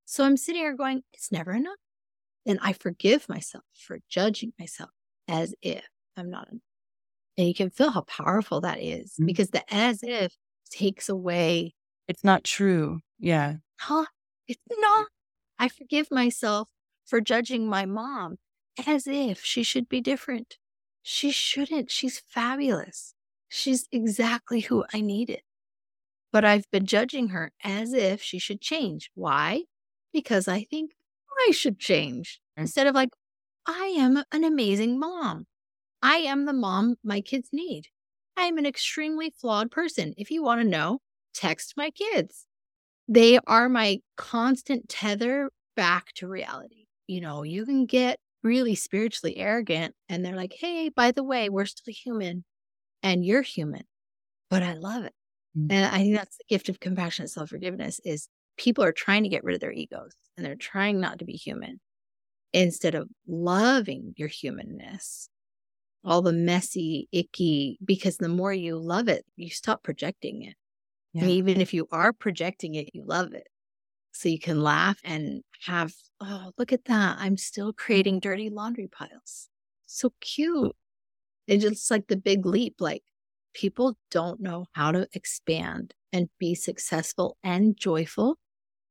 [0.04, 1.78] So I'm sitting here going, it's never enough.
[2.44, 4.90] And I forgive myself for judging myself
[5.28, 5.86] as if
[6.16, 6.62] I'm not enough.
[7.38, 9.26] And you can feel how powerful that is mm-hmm.
[9.26, 10.36] because the as if
[10.70, 11.74] takes away.
[12.08, 13.00] It's not true.
[13.18, 13.54] Yeah.
[13.78, 14.06] Huh?
[14.48, 15.06] It's not.
[15.62, 16.70] I forgive myself
[17.06, 18.38] for judging my mom
[18.84, 20.56] as if she should be different.
[21.04, 21.88] She shouldn't.
[21.88, 23.14] She's fabulous.
[23.48, 25.42] She's exactly who I needed.
[26.32, 29.12] But I've been judging her as if she should change.
[29.14, 29.62] Why?
[30.12, 30.94] Because I think
[31.46, 32.62] I should change mm.
[32.62, 33.10] instead of like,
[33.64, 35.46] I am an amazing mom.
[36.02, 37.84] I am the mom my kids need.
[38.36, 40.12] I am an extremely flawed person.
[40.16, 42.48] If you want to know, text my kids.
[43.12, 46.86] They are my constant tether back to reality.
[47.06, 51.48] You know, you can get really spiritually arrogant and they're like, hey, by the way,
[51.48, 52.44] we're still human
[53.02, 53.82] and you're human,
[54.48, 55.12] but I love it.
[55.56, 55.72] Mm-hmm.
[55.72, 59.28] And I think that's the gift of compassionate self forgiveness is people are trying to
[59.28, 61.80] get rid of their egos and they're trying not to be human
[62.52, 65.28] instead of loving your humanness
[66.04, 70.54] all the messy, icky, because the more you love it, you stop projecting it.
[71.12, 71.22] Yeah.
[71.22, 73.46] And even if you are projecting it, you love it.
[74.12, 77.16] So you can laugh and have, oh, look at that.
[77.18, 77.76] I'm still mm.
[77.76, 79.48] creating dirty laundry piles.
[79.86, 80.12] So mm.
[80.20, 80.76] cute.
[81.46, 82.76] It's just like the big leap.
[82.78, 83.02] Like
[83.54, 88.38] people don't know how to expand and be successful and joyful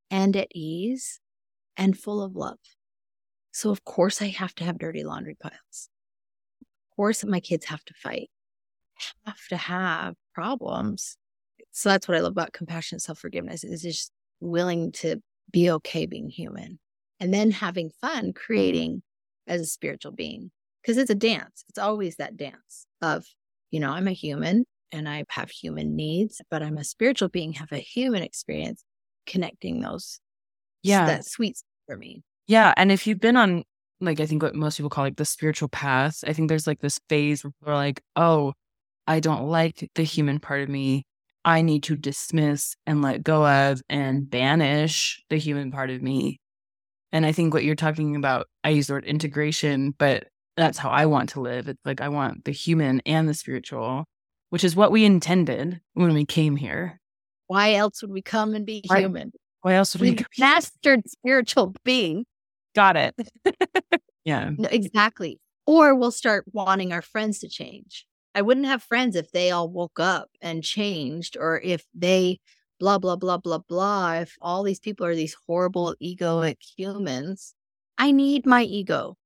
[0.10, 1.20] and at ease
[1.78, 2.60] and full of love.
[3.54, 5.90] So, of course, I have to have dirty laundry piles
[6.62, 8.30] Of course my kids have to fight,
[9.26, 11.18] have to have problems.
[11.72, 15.18] So that's what I love about compassionate self forgiveness is just willing to
[15.52, 16.80] be okay being human
[17.20, 19.04] and then having fun creating
[19.48, 21.64] as a spiritual being because it's a dance.
[21.70, 23.26] It's always that dance of,
[23.70, 27.54] you know, I'm a human and I have human needs, but I'm a spiritual being,
[27.54, 28.84] have a human experience
[29.26, 30.20] connecting those.
[30.84, 31.06] Yeah.
[31.06, 32.24] That sweet for me.
[32.48, 32.74] Yeah.
[32.76, 33.64] And if you've been on
[34.02, 36.24] like I think what most people call like the spiritual path.
[36.26, 38.54] I think there's like this phase where like, oh,
[39.08, 41.06] I don't like the human part of me.
[41.44, 46.40] I need to dismiss and let go of and banish the human part of me.
[47.12, 50.90] And I think what you're talking about, I use the word integration, but that's how
[50.90, 51.68] I want to live.
[51.68, 54.06] It's like I want the human and the spiritual,
[54.50, 57.00] which is what we intended when we came here.
[57.48, 59.32] Why else would we come and be Why, human?
[59.62, 60.12] Why else would we?
[60.12, 62.26] we mastered spiritual being
[62.76, 63.16] Got it.
[64.26, 64.52] yeah.
[64.58, 65.40] No, exactly.
[65.66, 68.06] Or we'll start wanting our friends to change.
[68.36, 72.39] I wouldn't have friends if they all woke up and changed, or if they
[72.80, 74.13] blah, blah, blah, blah, blah.
[74.15, 77.54] If all these people are these horrible egoic humans,
[77.98, 79.17] I need my ego.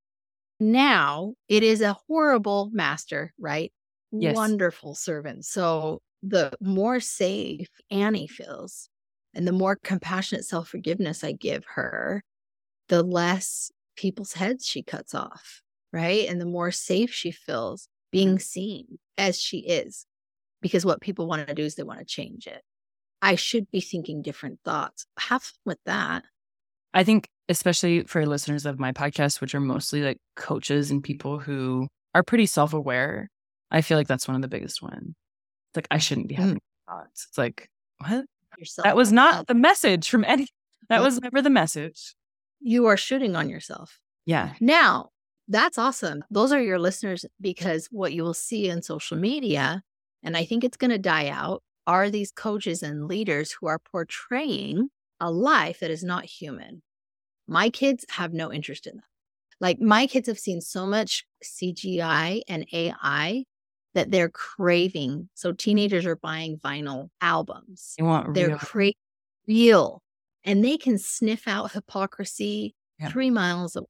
[0.60, 3.72] Now it is a horrible master, right?
[4.12, 4.36] Yes.
[4.36, 5.46] Wonderful servant.
[5.46, 8.90] So the more safe Annie feels
[9.34, 12.24] and the more compassionate self forgiveness I give her,
[12.90, 16.28] the less people's heads she cuts off, right?
[16.30, 20.06] And the more safe she feels being seen as she is.
[20.62, 22.62] Because what people want to do is they want to change it.
[23.22, 25.06] I should be thinking different thoughts.
[25.20, 26.24] Have fun with that.
[26.94, 31.40] I think, especially for listeners of my podcast, which are mostly like coaches and people
[31.40, 33.30] who are pretty self aware,
[33.70, 35.14] I feel like that's one of the biggest ones.
[35.70, 36.88] It's like, I shouldn't be having mm.
[36.88, 37.28] thoughts.
[37.28, 38.26] It's like, what?
[38.58, 40.48] Yourself that was not the message from any,
[40.88, 42.16] that was never the message
[42.62, 44.00] you are shooting on yourself.
[44.26, 44.54] Yeah.
[44.62, 45.10] Now,
[45.48, 46.24] that's awesome.
[46.30, 49.84] Those are your listeners because what you will see in social media,
[50.24, 53.80] and I think it's going to die out, are these coaches and leaders who are
[53.80, 56.82] portraying a life that is not human.
[57.48, 59.04] My kids have no interest in that.
[59.62, 63.46] Like my kids have seen so much CGI and AI
[63.94, 65.30] that they're craving.
[65.36, 67.94] So teenagers are buying vinyl albums.
[67.98, 68.58] They want they're real.
[68.58, 68.92] Cra-
[69.48, 70.02] real
[70.44, 73.10] and they can sniff out hypocrisy yeah.
[73.10, 73.88] three miles away.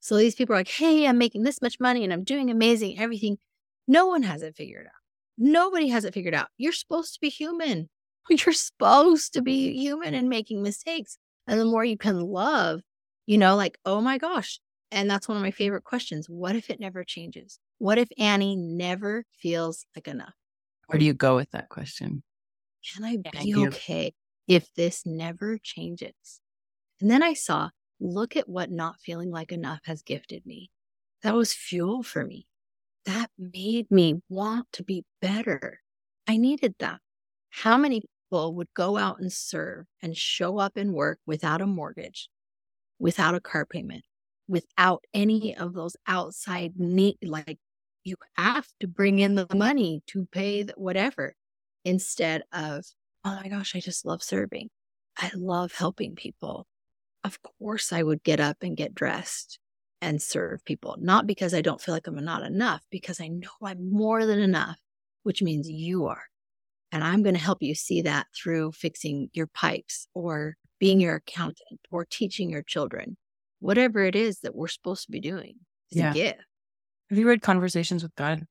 [0.00, 2.98] So these people are like, hey, I'm making this much money and I'm doing amazing,
[2.98, 3.38] everything.
[3.86, 4.92] No one has it figured out.
[5.36, 6.48] Nobody has it figured out.
[6.56, 7.88] You're supposed to be human.
[8.30, 11.18] You're supposed to be human and making mistakes.
[11.46, 12.80] And the more you can love,
[13.26, 14.60] you know, like, oh my gosh.
[14.92, 16.26] And that's one of my favorite questions.
[16.28, 17.58] What if it never changes?
[17.78, 20.34] What if Annie never feels like enough?
[20.86, 22.22] Where do you go with that question?
[22.94, 24.12] Can I be okay?
[24.50, 26.40] if this never changes.
[27.00, 27.70] And then I saw,
[28.00, 30.70] look at what not feeling like enough has gifted me.
[31.22, 32.46] That was fuel for me.
[33.04, 35.80] That made me want to be better.
[36.26, 37.00] I needed that.
[37.50, 41.66] How many people would go out and serve and show up and work without a
[41.66, 42.28] mortgage,
[42.98, 44.04] without a car payment,
[44.48, 47.58] without any of those outside need, like
[48.04, 51.34] you have to bring in the money to pay the whatever
[51.84, 52.84] instead of,
[53.24, 54.70] oh my gosh, I just love serving.
[55.18, 56.66] I love helping people.
[57.24, 59.58] Of course, I would get up and get dressed
[60.00, 63.50] and serve people, not because I don't feel like I'm not enough, because I know
[63.62, 64.78] I'm more than enough,
[65.22, 66.22] which means you are.
[66.92, 71.16] And I'm going to help you see that through fixing your pipes or being your
[71.16, 73.16] accountant or teaching your children,
[73.60, 75.56] whatever it is that we're supposed to be doing
[75.92, 76.10] is yeah.
[76.10, 76.40] a gift.
[77.10, 78.44] Have you read Conversations with God?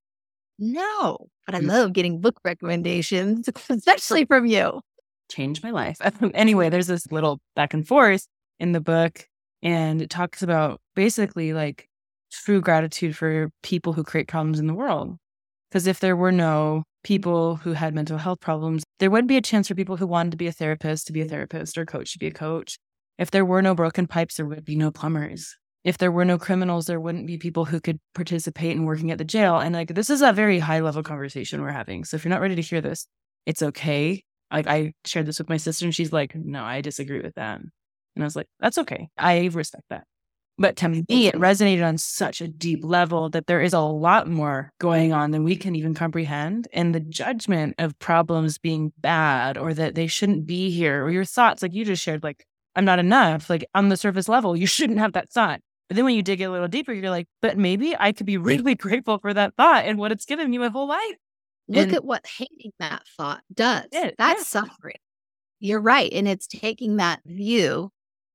[0.59, 1.67] No, but I mm.
[1.67, 4.81] love getting book recommendations, especially from you.
[5.29, 5.97] Changed my life.
[6.33, 8.27] anyway, there's this little back and forth
[8.59, 9.27] in the book,
[9.61, 11.87] and it talks about basically like
[12.31, 15.15] true gratitude for people who create problems in the world.
[15.69, 19.41] Because if there were no people who had mental health problems, there wouldn't be a
[19.41, 21.85] chance for people who wanted to be a therapist to be a therapist or a
[21.85, 22.77] coach to be a coach.
[23.17, 25.55] If there were no broken pipes, there would be no plumbers.
[25.83, 29.17] If there were no criminals, there wouldn't be people who could participate in working at
[29.17, 29.59] the jail.
[29.59, 32.03] And like, this is a very high level conversation we're having.
[32.03, 33.07] So if you're not ready to hear this,
[33.45, 34.23] it's okay.
[34.51, 37.61] Like, I shared this with my sister and she's like, no, I disagree with that.
[38.19, 39.07] And I was like, that's okay.
[39.17, 40.03] I respect that.
[40.57, 44.27] But to me, it resonated on such a deep level that there is a lot
[44.27, 46.67] more going on than we can even comprehend.
[46.73, 51.23] And the judgment of problems being bad or that they shouldn't be here, or your
[51.23, 52.45] thoughts, like you just shared, like,
[52.75, 55.61] I'm not enough, like on the surface level, you shouldn't have that thought.
[55.87, 58.37] But then when you dig a little deeper, you're like, but maybe I could be
[58.37, 61.15] really grateful for that thought and what it's given me my whole life.
[61.69, 63.85] Look and at what hating that thought does.
[63.93, 64.61] It, That's yeah.
[64.61, 64.95] suffering.
[65.61, 66.11] You're right.
[66.11, 67.91] And it's taking that view,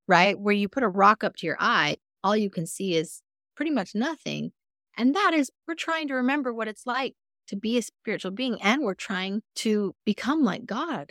[0.09, 0.39] right?
[0.39, 3.21] Where you put a rock up to your eye all you can see is
[3.55, 4.51] pretty much nothing.
[4.97, 7.15] And that is, we're trying to remember what it's like
[7.49, 11.11] to be a spiritual being and we're trying to become like God.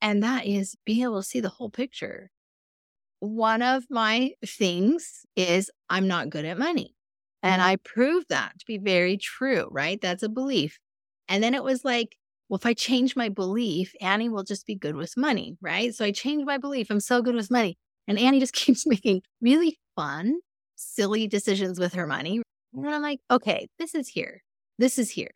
[0.00, 2.30] And that is being able to see the whole picture.
[3.18, 6.94] One of my things is I'm not good at money.
[7.42, 7.70] And mm-hmm.
[7.70, 10.00] I proved that to be very true, right?
[10.00, 10.78] That's a belief.
[11.28, 12.16] And then it was like,
[12.48, 15.94] well, if I change my belief, Annie will just be good with money, right?
[15.94, 16.90] So I changed my belief.
[16.90, 17.78] I'm so good with money.
[18.06, 20.40] And Annie just keeps making really fun,
[20.76, 22.42] silly decisions with her money.
[22.74, 24.42] And I'm like, okay, this is here.
[24.78, 25.30] This is here.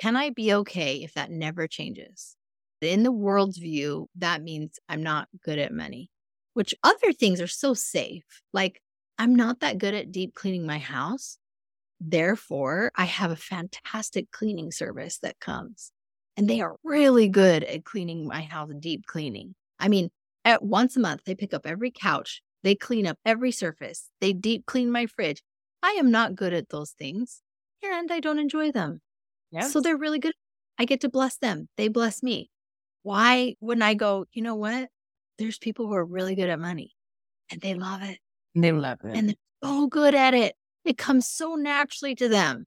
[0.00, 2.36] Can I be okay if that never changes?
[2.80, 6.10] In the world's view, that means I'm not good at money,
[6.54, 8.24] which other things are so safe.
[8.52, 8.82] Like,
[9.18, 11.38] I'm not that good at deep cleaning my house.
[12.00, 15.92] Therefore, I have a fantastic cleaning service that comes
[16.36, 19.54] and they are really good at cleaning my house, deep cleaning.
[19.78, 20.10] I mean,
[20.44, 24.08] at once a month, they pick up every couch, they clean up every surface.
[24.20, 25.42] They deep clean my fridge.
[25.82, 27.42] I am not good at those things
[27.82, 29.00] and I don't enjoy them.
[29.68, 30.34] So they're really good.
[30.78, 31.68] I get to bless them.
[31.76, 32.50] They bless me.
[33.02, 34.88] Why wouldn't I go, you know what?
[35.38, 36.92] There's people who are really good at money
[37.50, 38.18] and they love it.
[38.54, 39.16] They love it.
[39.16, 40.54] And they're so good at it.
[40.84, 42.66] It comes so naturally to them.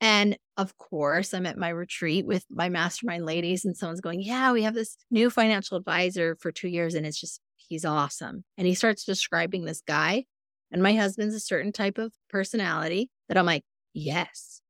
[0.00, 4.52] And of course, I'm at my retreat with my mastermind ladies, and someone's going, Yeah,
[4.52, 7.40] we have this new financial advisor for two years, and it's just
[7.72, 8.44] He's awesome.
[8.58, 10.26] And he starts describing this guy.
[10.70, 13.62] And my husband's a certain type of personality that I'm like,
[13.94, 14.60] yes,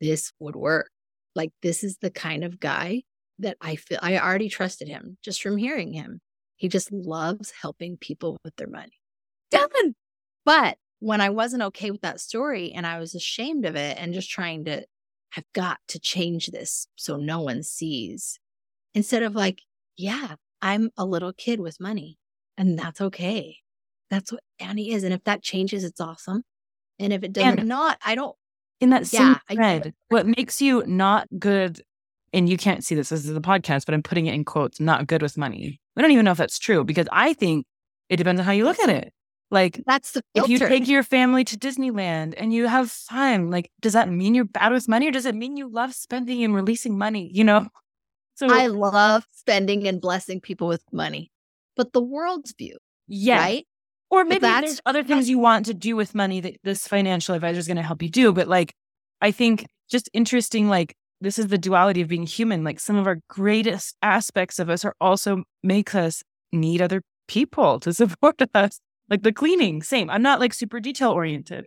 [0.00, 0.90] this would work.
[1.34, 3.02] Like, this is the kind of guy
[3.40, 6.20] that I feel I already trusted him just from hearing him.
[6.56, 9.00] He just loves helping people with their money.
[9.50, 9.94] Done.
[10.44, 14.14] But when I wasn't okay with that story and I was ashamed of it and
[14.14, 14.84] just trying to,
[15.36, 18.38] I've got to change this so no one sees,
[18.94, 19.62] instead of like,
[19.96, 22.18] yeah, I'm a little kid with money.
[22.58, 23.56] And that's okay.
[24.10, 25.04] That's what Annie is.
[25.04, 26.42] And if that changes, it's awesome.
[26.98, 28.36] And if it does and not, I don't.
[28.80, 31.80] In that same yeah, thread, what makes you not good,
[32.32, 34.80] and you can't see this, this is the podcast, but I'm putting it in quotes,
[34.80, 35.80] not good with money.
[35.96, 37.64] We don't even know if that's true because I think
[38.08, 39.12] it depends on how you look at it.
[39.52, 40.52] Like that's the filter.
[40.52, 44.34] if you take your family to Disneyland and you have fun, like does that mean
[44.34, 47.30] you're bad with money or does it mean you love spending and releasing money?
[47.32, 47.68] You know?
[48.34, 51.30] So I love spending and blessing people with money
[51.76, 52.76] but the world's view.
[53.08, 53.38] Yeah.
[53.38, 53.66] Right.
[54.10, 57.58] Or maybe there's other things you want to do with money that this financial advisor
[57.58, 58.32] is going to help you do.
[58.32, 58.74] But like,
[59.22, 62.62] I think just interesting, like, this is the duality of being human.
[62.62, 66.22] Like, some of our greatest aspects of us are also makes us
[66.52, 68.80] need other people to support us.
[69.12, 70.08] Like the cleaning, same.
[70.08, 71.66] I'm not like super detail oriented.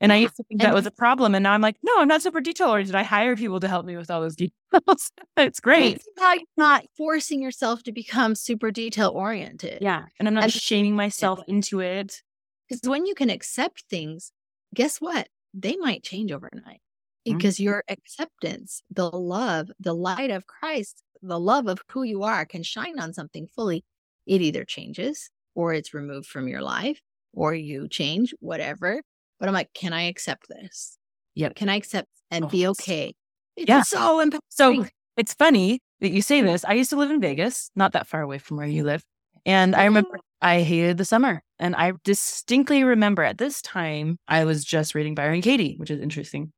[0.00, 1.34] And I used to think that was a problem.
[1.34, 2.94] And now I'm like, no, I'm not super detail oriented.
[2.94, 4.36] I hire people to help me with all those
[4.72, 5.10] details.
[5.36, 6.00] it's great.
[6.16, 9.78] Now you're not forcing yourself to become super detail oriented.
[9.82, 10.04] Yeah.
[10.20, 12.22] And I'm not and shaming myself into it.
[12.68, 14.30] Because when you can accept things,
[14.72, 15.26] guess what?
[15.52, 16.82] They might change overnight
[17.26, 17.36] mm-hmm.
[17.36, 22.46] because your acceptance, the love, the light of Christ, the love of who you are
[22.46, 23.84] can shine on something fully.
[24.24, 27.00] It either changes or it's removed from your life
[27.32, 29.00] or you change, whatever
[29.38, 30.98] but I'm like, can I accept this?
[31.34, 31.56] Yep.
[31.56, 33.14] Can I accept and oh, be okay.
[33.56, 33.82] It's yeah.
[33.82, 34.40] so empowering.
[34.48, 34.86] So
[35.16, 36.64] it's funny that you say this.
[36.64, 39.02] I used to live in Vegas, not that far away from where you live.
[39.44, 40.20] And I remember oh.
[40.42, 41.42] I hated the summer.
[41.58, 46.00] And I distinctly remember at this time, I was just reading Byron Katie, which is
[46.00, 46.52] interesting.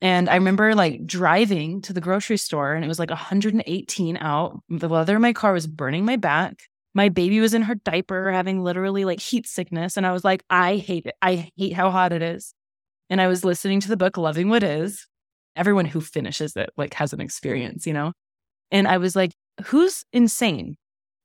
[0.00, 0.38] And I oh.
[0.38, 4.60] remember like driving to the grocery store and it was like 118 out.
[4.68, 6.64] The weather in my car was burning my back.
[6.94, 9.96] My baby was in her diaper having literally like heat sickness.
[9.96, 11.14] And I was like, I hate it.
[11.22, 12.54] I hate how hot it is.
[13.08, 15.06] And I was listening to the book Loving What Is.
[15.56, 18.12] Everyone who finishes it like has an experience, you know?
[18.70, 19.32] And I was like,
[19.66, 20.76] who's insane?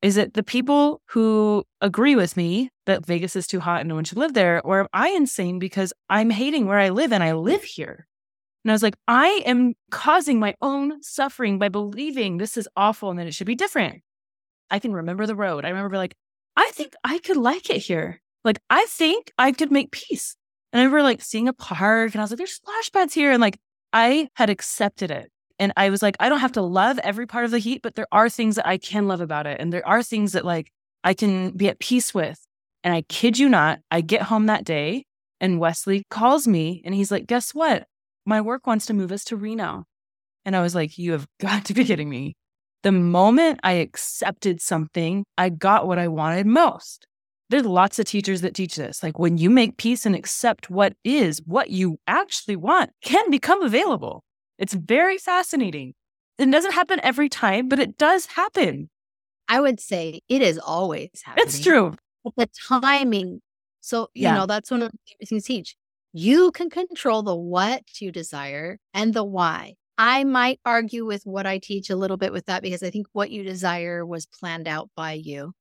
[0.01, 3.95] Is it the people who agree with me that Vegas is too hot and no
[3.95, 4.61] one should live there?
[4.61, 8.07] Or am I insane because I'm hating where I live and I live here?
[8.63, 13.09] And I was like, I am causing my own suffering by believing this is awful
[13.09, 14.01] and that it should be different.
[14.69, 15.65] I can remember the road.
[15.65, 16.15] I remember like,
[16.55, 18.21] I think I could like it here.
[18.43, 20.35] Like, I think I could make peace.
[20.71, 23.31] And I remember like seeing a park and I was like, there's splash pads here.
[23.31, 23.57] And like,
[23.93, 25.31] I had accepted it.
[25.59, 27.95] And I was like, I don't have to love every part of the heat, but
[27.95, 29.59] there are things that I can love about it.
[29.59, 30.71] And there are things that like
[31.03, 32.45] I can be at peace with.
[32.83, 35.05] And I kid you not, I get home that day
[35.39, 37.87] and Wesley calls me and he's like, guess what?
[38.25, 39.85] My work wants to move us to Reno.
[40.45, 42.35] And I was like, you have got to be kidding me.
[42.83, 47.05] The moment I accepted something, I got what I wanted most.
[47.49, 49.01] There's lots of teachers that teach this.
[49.01, 53.63] Like when you make peace and accept what is, what you actually want can become
[53.63, 54.23] available.
[54.57, 55.93] It's very fascinating.
[56.37, 58.89] It doesn't happen every time, but it does happen.
[59.47, 61.47] I would say it is always happening.
[61.47, 61.95] It's true.
[62.35, 63.41] The timing.
[63.79, 64.35] So, you yeah.
[64.35, 65.75] know, that's one of the things teach.
[66.11, 69.75] You can control the what you desire and the why.
[69.97, 73.07] I might argue with what I teach a little bit with that because I think
[73.13, 75.53] what you desire was planned out by you.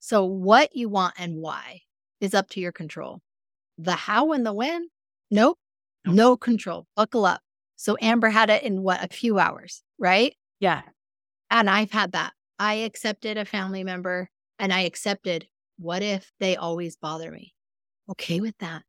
[0.00, 1.82] So, what you want and why
[2.20, 3.20] is up to your control.
[3.76, 4.88] The how and the when,
[5.30, 5.58] nope,
[6.04, 6.14] nope.
[6.14, 6.86] no control.
[6.96, 7.42] Buckle up.
[7.76, 10.36] So Amber had it in what, a few hours, right?
[10.60, 10.82] Yeah.
[11.50, 12.32] And I've had that.
[12.58, 17.54] I accepted a family member and I accepted what if they always bother me?
[18.08, 18.82] Okay with that.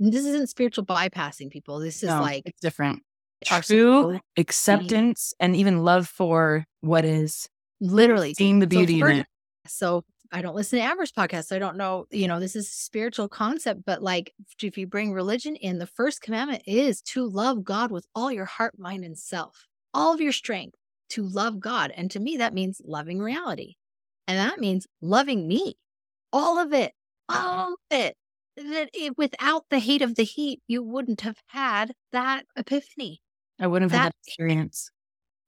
[0.00, 1.80] And this isn't spiritual bypassing people.
[1.80, 3.02] This is no, like it's different.
[3.44, 7.48] True acceptance and even love for what is
[7.80, 9.26] literally seeing the beauty so in it.
[9.66, 11.46] So I don't listen to Amber's podcast.
[11.46, 14.32] So I don't know, you know, this is a spiritual concept, but like
[14.62, 18.44] if you bring religion in, the first commandment is to love God with all your
[18.44, 20.76] heart, mind, and self, all of your strength
[21.10, 21.92] to love God.
[21.96, 23.74] And to me, that means loving reality.
[24.28, 25.74] And that means loving me,
[26.32, 26.92] all of it,
[27.28, 28.16] all of it.
[28.56, 33.20] That it, without the hate of the heat, you wouldn't have had that epiphany.
[33.60, 34.90] I wouldn't have that, had that experience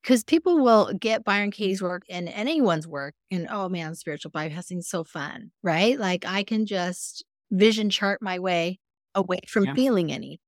[0.02, 4.78] because people will get Byron Katie's work and anyone's work and oh man, spiritual bypassing
[4.78, 5.98] is so fun, right?
[5.98, 8.80] Like I can just vision chart my way
[9.14, 9.74] away from yeah.
[9.74, 10.40] feeling any.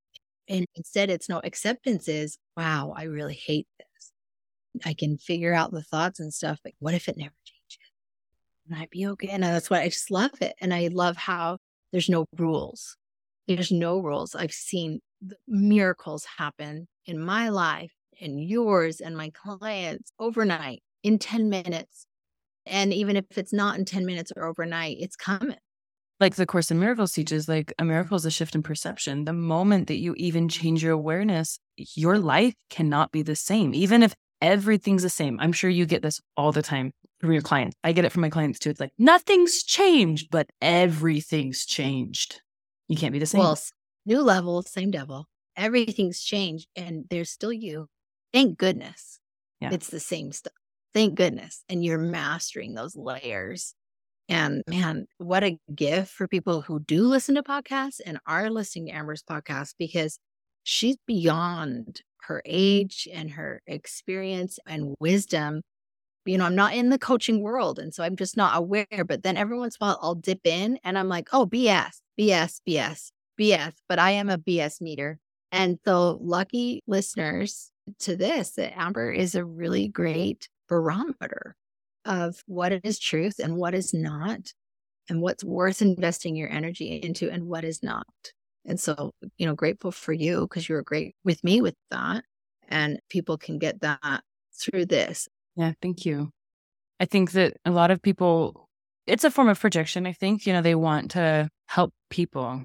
[0.49, 4.13] And instead it's no acceptance is, wow, I really hate this.
[4.85, 7.93] I can figure out the thoughts and stuff, but what if it never changes?
[8.69, 9.29] And I'd be okay.
[9.29, 10.55] And that's why I just love it.
[10.61, 11.59] And I love how
[11.93, 12.97] there's no rules.
[13.47, 14.35] There's no rules.
[14.35, 15.01] I've seen
[15.47, 22.07] miracles happen in my life and yours and my clients overnight in 10 minutes.
[22.67, 25.59] And even if it's not in 10 minutes or overnight, it's coming.
[26.21, 29.25] Like the Course in Miracles teaches, like a miracle is a shift in perception.
[29.25, 33.75] The moment that you even change your awareness, your life cannot be the same.
[33.75, 34.15] Even if
[34.45, 35.39] everything's the same.
[35.41, 37.77] I'm sure you get this all the time from your clients.
[37.83, 38.71] I get it from my clients too.
[38.71, 42.43] It's like nothing's changed, but everything's changed.
[42.89, 43.41] You can't be the same.
[43.41, 43.59] Well,
[44.07, 45.27] new level, same devil.
[45.57, 47.89] Everything's changed and there's still you.
[48.33, 49.21] Thank goodness.
[49.61, 49.71] Yeah.
[49.73, 50.53] It's the same stuff.
[50.93, 51.65] Thank goodness.
[51.69, 53.75] And you're mastering those layers.
[54.29, 58.87] And man, what a gift for people who do listen to podcasts and are listening
[58.87, 60.19] to Amber's podcast because
[60.63, 65.63] she's beyond her age and her experience and wisdom.
[66.25, 67.79] You know, I'm not in the coaching world.
[67.79, 69.05] And so I'm just not aware.
[69.07, 72.01] But then every once in a while, I'll dip in and I'm like, oh, BS,
[72.19, 73.73] BS, BS, BS.
[73.89, 75.19] But I am a BS meter.
[75.53, 77.71] And so, lucky listeners
[78.01, 81.55] to this that Amber is a really great barometer
[82.05, 84.53] of what is truth and what is not,
[85.09, 88.07] and what's worth investing your energy into and what is not.
[88.67, 92.25] And so, you know, grateful for you because you were great with me with that.
[92.69, 94.23] And people can get that
[94.59, 95.29] through this.
[95.57, 96.31] Yeah, thank you.
[96.99, 98.69] I think that a lot of people,
[99.07, 100.07] it's a form of projection.
[100.07, 102.65] I think, you know, they want to help people.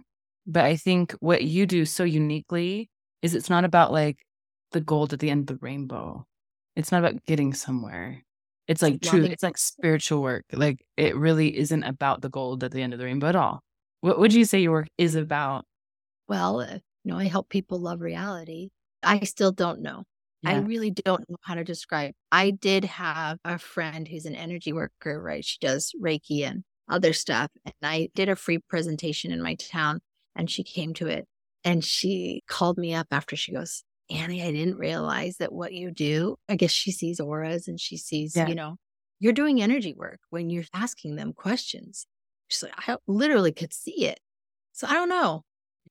[0.50, 2.89] But I think what you do so uniquely
[3.22, 4.18] is it's not about like
[4.72, 6.26] the gold at the end of the rainbow.
[6.76, 8.24] It's not about getting somewhere.
[8.68, 9.24] It's like true.
[9.24, 10.45] It's like spiritual work.
[10.52, 13.62] Like it really isn't about the gold at the end of the rainbow at all.
[14.02, 15.66] What would you say your work is about?
[16.28, 18.70] Well, uh, you know, I help people love reality
[19.04, 20.04] I still don't know.
[20.41, 20.52] Yeah.
[20.52, 22.14] I really don't know how to describe.
[22.32, 25.43] I did have a friend who's an energy worker, right?
[25.43, 27.50] She does Reiki and other stuff.
[27.66, 30.00] And I did a free presentation in my town
[30.40, 31.28] and she came to it
[31.66, 35.92] and she called me up after she goes, Annie, I didn't realize that what you
[35.92, 38.48] do, I guess she sees auras and she sees, yeah.
[38.48, 38.78] you know,
[39.20, 42.08] you're doing energy work when you're asking them questions.
[42.48, 44.20] She's like, I literally could see it.
[44.72, 45.44] So I don't know.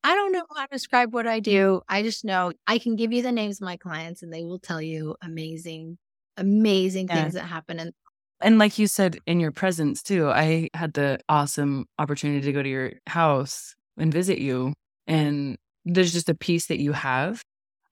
[0.02, 1.82] I don't know how to describe what I do.
[1.86, 4.58] I just know I can give you the names of my clients and they will
[4.58, 5.98] tell you amazing,
[6.38, 7.22] amazing yeah.
[7.22, 7.78] things that happen.
[7.78, 7.92] And
[8.40, 12.62] and like you said in your presence too, I had the awesome opportunity to go
[12.62, 14.72] to your house and visit you.
[15.06, 17.42] And there's just a piece that you have.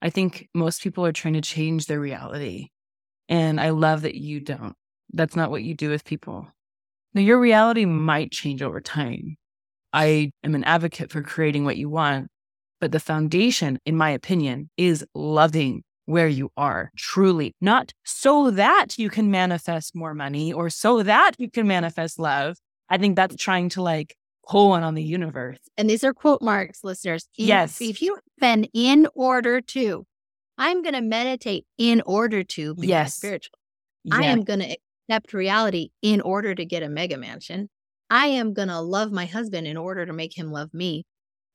[0.02, 2.68] I think most people are trying to change their reality.
[3.28, 4.74] And I love that you don't.
[5.12, 6.48] That's not what you do with people.
[7.14, 9.36] Now, your reality might change over time.
[9.92, 12.28] I am an advocate for creating what you want,
[12.80, 18.98] but the foundation, in my opinion, is loving where you are truly, not so that
[18.98, 22.58] you can manifest more money or so that you can manifest love.
[22.88, 24.14] I think that's trying to like
[24.48, 25.58] pull one on the universe.
[25.76, 27.28] And these are quote marks, listeners.
[27.36, 27.80] If, yes.
[27.80, 30.06] If you been in order to,
[30.58, 33.14] I'm going to meditate in order to be yes.
[33.14, 33.58] spiritual.
[34.04, 34.18] Yes.
[34.18, 34.76] I am going to
[35.08, 37.68] accept reality in order to get a mega mansion.
[38.08, 41.04] I am going to love my husband in order to make him love me.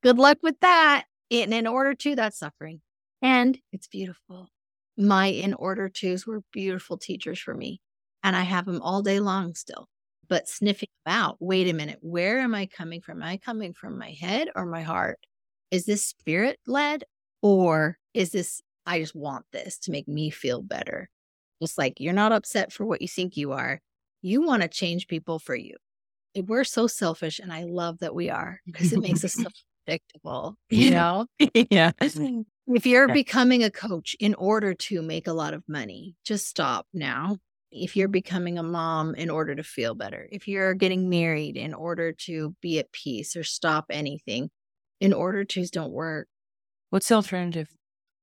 [0.03, 1.05] Good luck with that.
[1.29, 2.81] And in order to, that's suffering.
[3.21, 4.49] And it's beautiful.
[4.97, 7.79] My in order twos were beautiful teachers for me.
[8.23, 9.87] And I have them all day long still.
[10.32, 13.21] But sniffing them out, wait a minute, where am I coming from?
[13.21, 15.19] Am I coming from my head or my heart?
[15.71, 17.03] Is this spirit led
[17.41, 21.09] or is this, I just want this to make me feel better?
[21.61, 23.82] Just like you're not upset for what you think you are.
[24.21, 25.75] You want to change people for you.
[26.34, 29.49] We're so selfish, and I love that we are because it makes us so
[29.86, 31.25] predictable, you know?
[31.69, 31.91] yeah.
[31.99, 33.13] If you're yeah.
[33.13, 37.38] becoming a coach in order to make a lot of money, just stop now.
[37.72, 41.74] If you're becoming a mom in order to feel better, if you're getting married in
[41.74, 44.49] order to be at peace or stop anything,
[45.01, 46.28] in order to don't work.
[46.91, 47.67] What's the alternative?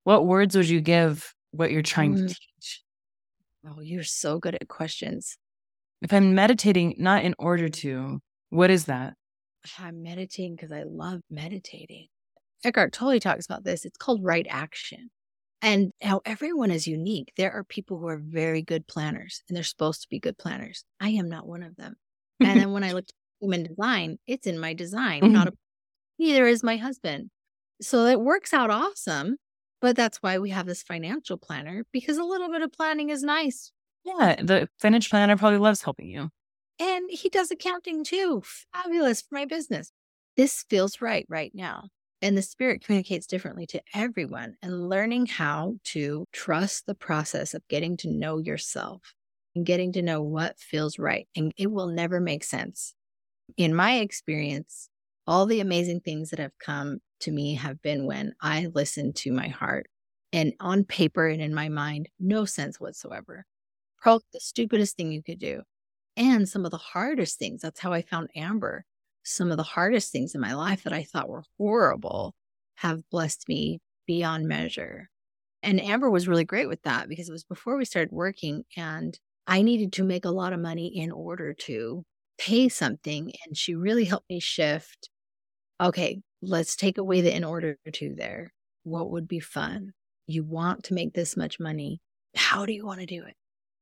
[0.05, 2.27] What words would you give what you're trying mm.
[2.27, 2.83] to teach?
[3.67, 5.37] Oh, you're so good at questions.
[6.01, 8.19] If I'm meditating not in order to,
[8.49, 9.15] what is that?
[9.77, 12.07] I'm meditating because I love meditating.
[12.63, 13.83] Eckhart Tolle talks about this.
[13.83, 15.09] It's called right action.
[15.61, 17.33] And how everyone is unique.
[17.35, 20.85] There are people who are very good planners and they're supposed to be good planners.
[20.99, 21.95] I am not one of them.
[22.39, 25.33] And then when I looked at human design, it's in my design, mm-hmm.
[25.33, 25.53] not a,
[26.17, 27.29] neither is my husband.
[27.81, 29.35] So it works out awesome.
[29.81, 33.23] But that's why we have this financial planner because a little bit of planning is
[33.23, 33.71] nice.
[34.03, 34.35] Yeah.
[34.41, 36.29] The financial planner probably loves helping you.
[36.79, 38.41] And he does accounting too.
[38.73, 39.91] Fabulous for my business.
[40.35, 41.89] This feels right right now.
[42.21, 47.67] And the spirit communicates differently to everyone and learning how to trust the process of
[47.69, 49.13] getting to know yourself
[49.55, 51.27] and getting to know what feels right.
[51.35, 52.93] And it will never make sense.
[53.55, 54.89] In my experience,
[55.25, 59.31] all the amazing things that have come to me have been when I listened to
[59.31, 59.87] my heart
[60.33, 63.45] and on paper and in my mind, no sense whatsoever.
[63.97, 65.61] Probably the stupidest thing you could do.
[66.17, 67.61] And some of the hardest things.
[67.61, 68.85] That's how I found Amber
[69.23, 72.35] some of the hardest things in my life that I thought were horrible
[72.75, 75.09] have blessed me beyond measure.
[75.61, 79.17] And Amber was really great with that because it was before we started working and
[79.45, 82.05] I needed to make a lot of money in order to
[82.37, 83.31] pay something.
[83.45, 85.09] And she really helped me shift.
[85.81, 88.53] Okay, let's take away the in order to there.
[88.83, 89.93] What would be fun?
[90.27, 91.99] You want to make this much money.
[92.35, 93.35] How do you want to do it?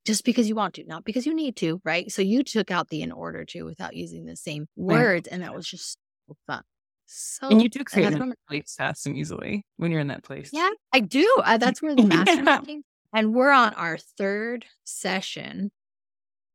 [0.07, 2.09] Just because you want to, not because you need to, right?
[2.09, 5.53] So you took out the in order to without using the same words, and that
[5.53, 5.97] was just
[6.27, 6.63] so fun.
[7.05, 10.49] So and you do create that place fast and easily when you're in that place.
[10.53, 11.41] Yeah, I do.
[11.43, 12.61] Uh, that's where the master yeah.
[12.61, 12.83] came.
[13.13, 15.71] And we're on our third session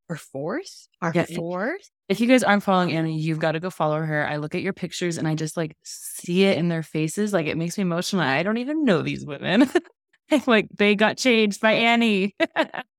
[0.09, 1.91] or fourth, our yeah, fourth.
[2.09, 4.27] If you guys aren't following Annie, you've got to go follow her.
[4.27, 7.33] I look at your pictures and I just like see it in their faces.
[7.35, 8.23] Like it makes me emotional.
[8.23, 9.71] I don't even know these women.
[10.47, 12.35] like they got changed by Annie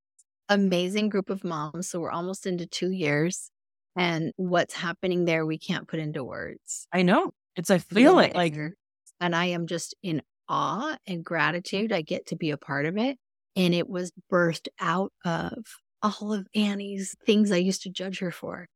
[0.50, 1.90] amazing group of moms.
[1.90, 3.50] So we're almost into two years.
[3.96, 6.88] And what's happening there, we can't put into words.
[6.92, 7.32] I know.
[7.56, 8.56] It's, a feeling it like.
[9.20, 11.92] And I am just in awe and gratitude.
[11.92, 13.18] I get to be a part of it.
[13.56, 15.54] And it was birthed out of
[16.02, 18.68] all of Annie's things I used to judge her for.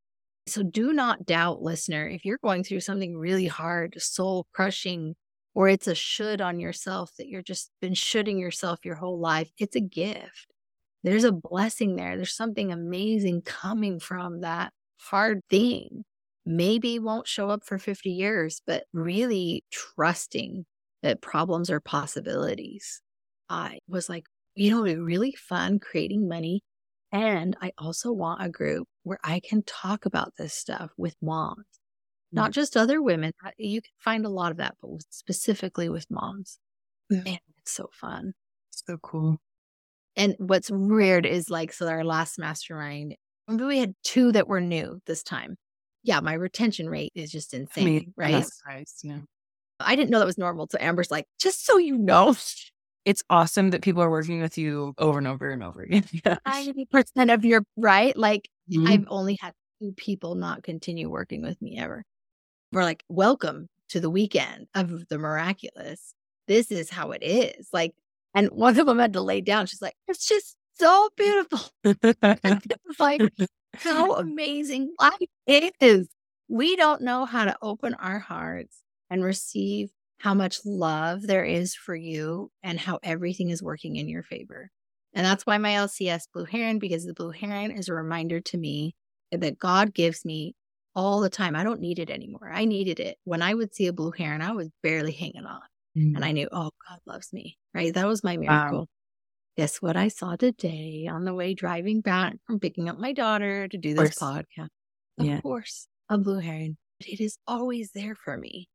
[0.46, 5.14] So do not doubt, listener, if you're going through something really hard, soul crushing,
[5.54, 9.50] or it's a should on yourself that you're just been shoulding yourself your whole life,
[9.58, 10.46] it's a gift
[11.02, 12.16] there's a blessing there.
[12.16, 16.04] There's something amazing coming from that hard thing.
[16.44, 20.64] Maybe won't show up for 50 years, but really trusting
[21.02, 23.00] that problems are possibilities.
[23.48, 24.24] I was like,
[24.54, 26.62] you know, it'd be really fun creating money.
[27.12, 31.64] And I also want a group where I can talk about this stuff with moms,
[32.32, 32.54] not mm.
[32.54, 33.32] just other women.
[33.56, 36.58] You can find a lot of that, but specifically with moms.
[37.08, 38.34] Man, it's so fun.
[38.70, 39.40] So cool.
[40.18, 43.14] And what's weird is like, so our last mastermind,
[43.46, 45.56] maybe we had two that were new this time.
[46.02, 48.44] Yeah, my retention rate is just insane, I mean, right?
[49.04, 49.18] Yeah.
[49.78, 50.66] I didn't know that was normal.
[50.70, 52.34] So Amber's like, just so you know,
[53.04, 56.04] it's awesome that people are working with you over and over and over again.
[56.46, 58.88] Ninety percent of your right, like mm-hmm.
[58.88, 62.04] I've only had two people not continue working with me ever.
[62.72, 66.12] We're like, welcome to the weekend of the miraculous.
[66.48, 67.68] This is how it is.
[67.72, 67.92] Like,
[68.38, 69.66] and one of them had to lay down.
[69.66, 71.58] She's like, it's just so beautiful.
[71.84, 73.20] it's like
[73.78, 76.08] how amazing life is.
[76.48, 81.74] We don't know how to open our hearts and receive how much love there is
[81.74, 84.70] for you and how everything is working in your favor.
[85.12, 88.56] And that's why my LCS Blue Heron, because the Blue Heron is a reminder to
[88.56, 88.94] me
[89.32, 90.54] that God gives me
[90.94, 91.56] all the time.
[91.56, 92.52] I don't need it anymore.
[92.54, 93.18] I needed it.
[93.24, 95.62] When I would see a Blue Heron, I was barely hanging on.
[95.96, 96.16] Mm-hmm.
[96.16, 97.92] And I knew, oh, God loves me, right?
[97.92, 98.78] That was my miracle.
[98.78, 98.86] Wow.
[99.56, 103.66] Guess what I saw today on the way driving back from picking up my daughter
[103.66, 104.68] to do this podcast?
[105.18, 105.40] Of yeah.
[105.40, 106.76] course, a Blue Heron.
[107.00, 108.68] It is always there for me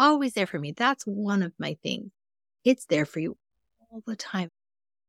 [0.00, 0.72] always there for me.
[0.72, 2.10] That's one of my things.
[2.64, 3.36] It's there for you
[3.80, 4.48] all the time.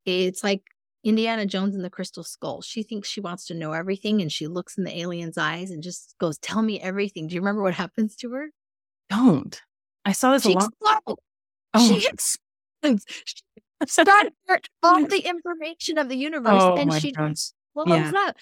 [0.04, 0.62] It's like
[1.02, 2.60] Indiana Jones and the Crystal Skull.
[2.60, 5.82] She thinks she wants to know everything and she looks in the alien's eyes and
[5.82, 7.26] just goes, Tell me everything.
[7.26, 8.50] Do you remember what happens to her?
[9.08, 9.60] Don't.
[10.04, 11.18] I saw this she a lot.
[11.74, 11.88] Oh.
[11.88, 13.06] She explodes.
[13.24, 13.42] She
[13.86, 14.32] started
[14.82, 17.54] all the information of the universe oh, and she blows
[17.86, 18.12] yeah.
[18.14, 18.36] up.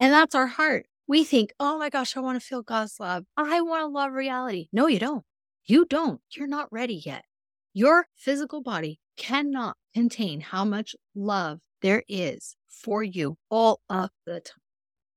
[0.00, 0.86] And that's our heart.
[1.08, 3.24] We think, oh my gosh, I want to feel God's love.
[3.36, 4.68] I want to love reality.
[4.72, 5.24] No, you don't.
[5.64, 6.20] You don't.
[6.36, 7.24] You're not ready yet.
[7.72, 14.40] Your physical body cannot contain how much love there is for you all of the
[14.40, 14.60] time.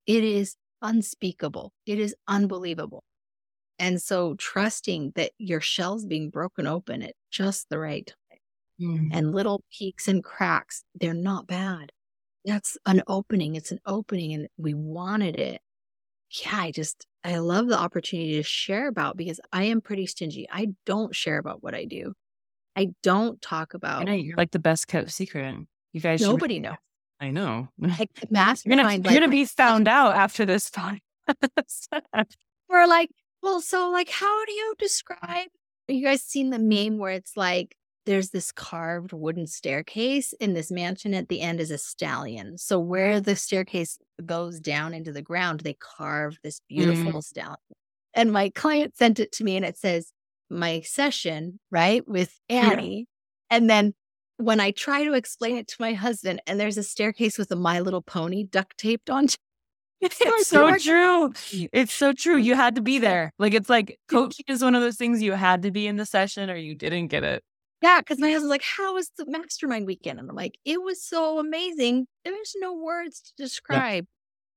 [0.05, 1.73] It is unspeakable.
[1.85, 3.03] It is unbelievable.
[3.79, 8.39] And so trusting that your shell's being broken open at just the right time
[8.79, 9.09] mm.
[9.11, 11.91] and little peaks and cracks, they're not bad.
[12.45, 13.55] That's an opening.
[13.55, 15.61] It's an opening and we wanted it.
[16.29, 20.47] Yeah, I just, I love the opportunity to share about because I am pretty stingy.
[20.51, 22.13] I don't share about what I do.
[22.75, 24.05] I don't talk about.
[24.05, 25.55] Know you're like the best kept secret.
[25.91, 26.63] You guys, nobody should...
[26.63, 26.75] knows.
[27.19, 27.67] I know.
[27.79, 28.65] Like mastermind.
[28.65, 30.99] You're gonna, like, you're gonna be found out after this time.
[32.69, 33.09] We're like,
[33.41, 35.47] well, so like, how do you describe?
[35.87, 37.75] You guys seen the meme where it's like
[38.05, 42.57] there's this carved wooden staircase in this mansion at the end is a stallion.
[42.57, 47.23] So where the staircase goes down into the ground, they carve this beautiful mm.
[47.23, 47.57] stallion.
[48.13, 50.11] And my client sent it to me and it says,
[50.49, 53.07] my session, right, with Annie.
[53.51, 53.57] Yeah.
[53.57, 53.93] And then
[54.37, 57.55] when I try to explain it to my husband, and there's a staircase with a
[57.55, 59.27] My Little Pony duct taped on.
[60.01, 61.33] It's so true.
[61.73, 62.37] It's so true.
[62.37, 63.33] You had to be there.
[63.37, 66.05] Like it's like coaching is one of those things you had to be in the
[66.05, 67.43] session or you didn't get it.
[67.81, 70.19] Yeah, because my husband's like, How was the mastermind weekend?
[70.19, 72.07] And I'm like, It was so amazing.
[72.23, 74.05] There's no words to describe.
[74.05, 74.09] Yeah.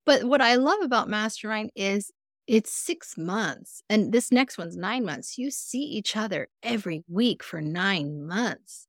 [0.05, 2.11] But what I love about mastermind is
[2.49, 5.39] it's six months, and this next one's nine months.
[5.39, 8.89] You see each other every week for nine months.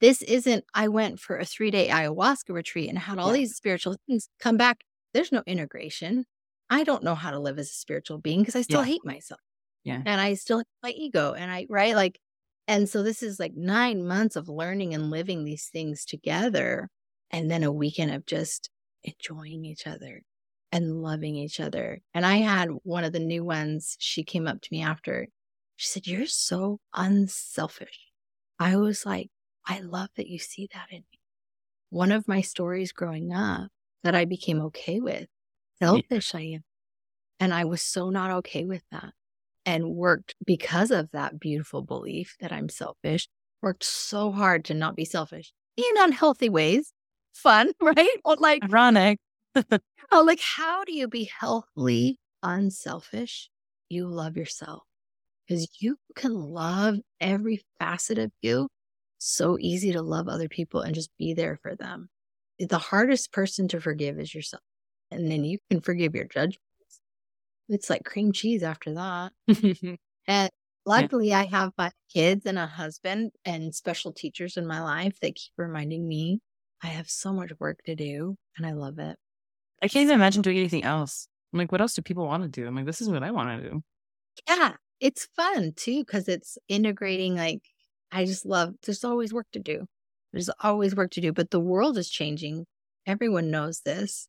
[0.00, 3.38] This isn't, I went for a three day ayahuasca retreat and had all yeah.
[3.38, 4.84] these spiritual things come back.
[5.12, 6.24] There's no integration.
[6.70, 8.86] I don't know how to live as a spiritual being because I still yeah.
[8.86, 9.40] hate myself.
[9.84, 10.02] Yeah.
[10.06, 11.34] And I still hate my ego.
[11.34, 11.94] And I, right?
[11.94, 12.18] Like,
[12.68, 16.88] and so this is like nine months of learning and living these things together.
[17.30, 18.70] And then a weekend of just
[19.04, 20.22] enjoying each other
[20.70, 22.00] and loving each other.
[22.14, 23.96] And I had one of the new ones.
[23.98, 25.28] She came up to me after.
[25.76, 28.08] She said, You're so unselfish.
[28.58, 29.28] I was like,
[29.66, 31.18] I love that you see that in me.
[31.90, 33.70] One of my stories growing up
[34.04, 35.26] that I became okay with,
[35.80, 36.64] selfish I am.
[37.40, 39.12] And I was so not okay with that
[39.64, 43.28] and worked because of that beautiful belief that I'm selfish,
[43.60, 46.92] worked so hard to not be selfish in unhealthy ways.
[47.32, 48.20] Fun, right?
[48.24, 49.18] Like ironic.
[50.12, 53.50] oh, like how do you be healthily unselfish?
[53.88, 54.82] You love yourself
[55.46, 58.68] because you can love every facet of you.
[59.18, 62.08] So easy to love other people and just be there for them.
[62.68, 64.62] The hardest person to forgive is yourself.
[65.10, 66.60] And then you can forgive your judgments.
[67.68, 69.32] it's like cream cheese after that.
[70.26, 70.50] and
[70.86, 71.40] luckily, yeah.
[71.40, 75.52] I have my kids and a husband and special teachers in my life that keep
[75.56, 76.40] reminding me
[76.82, 79.16] I have so much work to do and I love it.
[79.82, 81.28] I can't even imagine doing anything else.
[81.52, 82.66] I'm like, what else do people want to do?
[82.66, 83.82] I'm like, this is what I want to do.
[84.48, 87.36] Yeah, it's fun too because it's integrating.
[87.36, 87.62] Like,
[88.10, 88.74] I just love.
[88.84, 89.86] There's always work to do.
[90.32, 92.66] There's always work to do, but the world is changing.
[93.06, 94.28] Everyone knows this,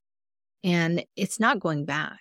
[0.63, 2.19] and it's not going back.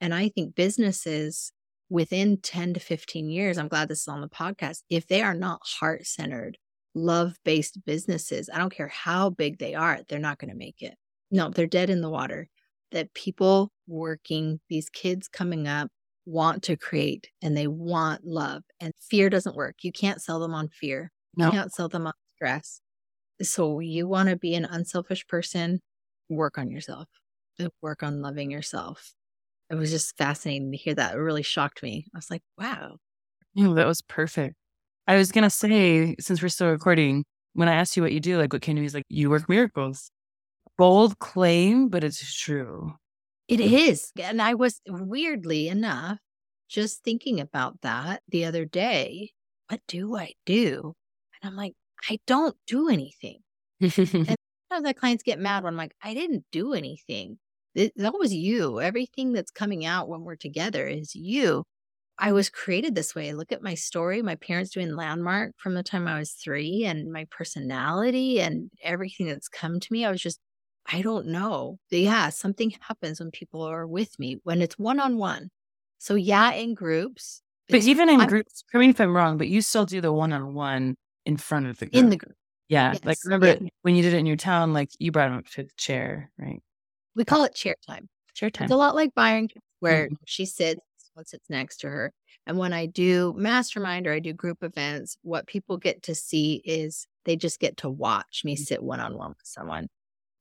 [0.00, 1.52] And I think businesses
[1.88, 5.34] within 10 to 15 years, I'm glad this is on the podcast, if they are
[5.34, 6.58] not heart centered,
[6.94, 10.82] love based businesses, I don't care how big they are, they're not going to make
[10.82, 10.94] it.
[11.30, 12.48] No, they're dead in the water.
[12.92, 15.88] That people working, these kids coming up,
[16.26, 18.62] want to create and they want love.
[18.80, 19.76] And fear doesn't work.
[19.82, 21.10] You can't sell them on fear.
[21.36, 21.46] No.
[21.46, 22.80] You can't sell them on stress.
[23.42, 25.80] So you want to be an unselfish person,
[26.28, 27.08] work on yourself.
[27.60, 29.12] Uh, work on loving yourself.
[29.70, 31.14] It was just fascinating to hear that.
[31.14, 32.06] It really shocked me.
[32.14, 32.96] I was like, wow.
[33.54, 34.56] That was perfect.
[35.06, 38.38] I was gonna say, since we're still recording, when I asked you what you do,
[38.38, 40.10] like what came to me is like, you work miracles.
[40.76, 42.94] Bold claim, but it's true.
[43.46, 44.10] It is.
[44.20, 46.18] And I was weirdly enough
[46.68, 49.30] just thinking about that the other day.
[49.68, 50.94] What do I do?
[51.40, 51.74] And I'm like,
[52.08, 53.40] I don't do anything.
[53.80, 54.36] and sometimes
[54.84, 57.38] the clients get mad when I'm like, I didn't do anything.
[57.74, 58.80] That was you.
[58.80, 61.64] Everything that's coming out when we're together is you.
[62.18, 63.32] I was created this way.
[63.32, 64.22] Look at my story.
[64.22, 69.26] My parents doing Landmark from the time I was three and my personality and everything
[69.26, 70.04] that's come to me.
[70.04, 70.38] I was just
[70.86, 71.78] I don't know.
[71.90, 75.48] Yeah, something happens when people are with me when it's one on one.
[75.98, 77.40] So yeah, in groups.
[77.68, 80.12] But even in I'm, groups, correct me if I'm wrong, but you still do the
[80.12, 81.94] one on one in front of the group.
[81.94, 82.34] In the group.
[82.68, 82.92] Yeah.
[82.92, 83.04] Yes.
[83.04, 83.68] Like remember yeah.
[83.82, 86.30] when you did it in your town, like you brought them up to the chair,
[86.38, 86.60] right?
[87.14, 88.08] We call it chair time.
[88.34, 88.64] Chair time.
[88.64, 89.48] It's a lot like Byron,
[89.80, 90.14] where mm-hmm.
[90.26, 90.80] she sits,
[91.14, 92.12] what sits next to her.
[92.46, 96.62] And when I do mastermind or I do group events, what people get to see
[96.64, 98.58] is they just get to watch me mm.
[98.58, 99.88] sit one on one with someone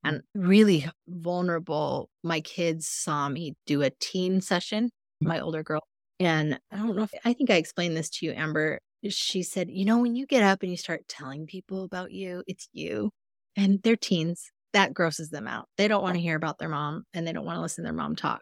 [0.04, 2.10] and really vulnerable.
[2.24, 4.86] My kids saw me do a teen session,
[5.24, 5.28] mm.
[5.28, 5.84] my older girl.
[6.20, 8.80] And I don't know if I think I explained this to you, Amber.
[9.10, 12.44] She said, You know, when you get up and you start telling people about you,
[12.48, 13.12] it's you.
[13.56, 14.52] And they're teens.
[14.74, 15.68] That grosses them out.
[15.78, 17.88] They don't want to hear about their mom and they don't want to listen to
[17.88, 18.42] their mom talk.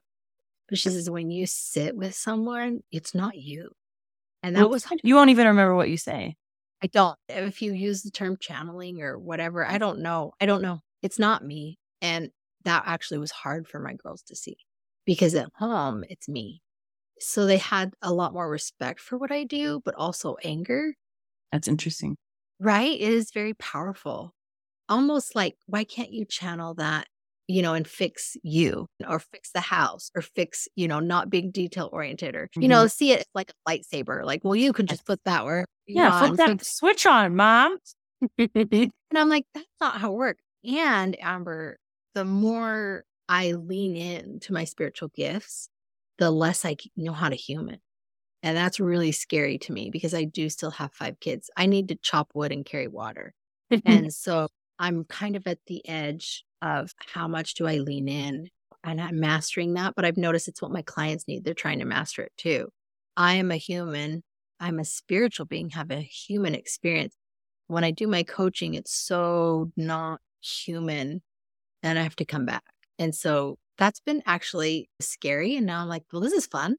[0.70, 3.72] But she says, When you sit with someone, it's not you.
[4.44, 6.36] And that well, was, you won't even remember what you say.
[6.84, 7.18] I don't.
[7.30, 10.34] If you use the term channeling or whatever, I don't know.
[10.40, 11.78] I don't know it's not me.
[12.02, 12.30] And
[12.64, 14.58] that actually was hard for my girls to see
[15.06, 16.62] because at home, it's me.
[17.22, 20.94] So they had a lot more respect for what I do, but also anger.
[21.52, 22.18] That's interesting.
[22.60, 23.00] Right?
[23.00, 24.34] It is very powerful.
[24.90, 27.08] Almost like, why can't you channel that,
[27.48, 31.52] you know, and fix you or fix the house or fix, you know, not being
[31.52, 32.62] detail oriented or, mm-hmm.
[32.62, 34.26] you know, see it like a lightsaber.
[34.26, 35.66] Like, well, you can just put that where.
[35.88, 37.78] Yeah, flip that fix- switch on, mom.
[38.38, 40.44] and I'm like, that's not how it works.
[40.64, 41.78] And Amber,
[42.14, 45.70] the more I lean in to my spiritual gifts,
[46.22, 47.80] the less I know how to human.
[48.44, 51.50] And that's really scary to me because I do still have five kids.
[51.58, 53.34] I need to chop wood and carry water.
[53.86, 54.48] and so
[54.78, 58.50] I'm kind of at the edge of how much do I lean in
[58.84, 59.96] and I'm mastering that.
[59.96, 61.44] But I've noticed it's what my clients need.
[61.44, 62.70] They're trying to master it too.
[63.18, 64.22] I am a human.
[64.60, 67.16] I'm a spiritual being, have a human experience.
[67.66, 71.24] When I do my coaching, it's so not human
[71.82, 72.64] and I have to come back.
[73.00, 75.56] And so that's been actually scary.
[75.56, 76.76] And now I'm like, well, this is fun.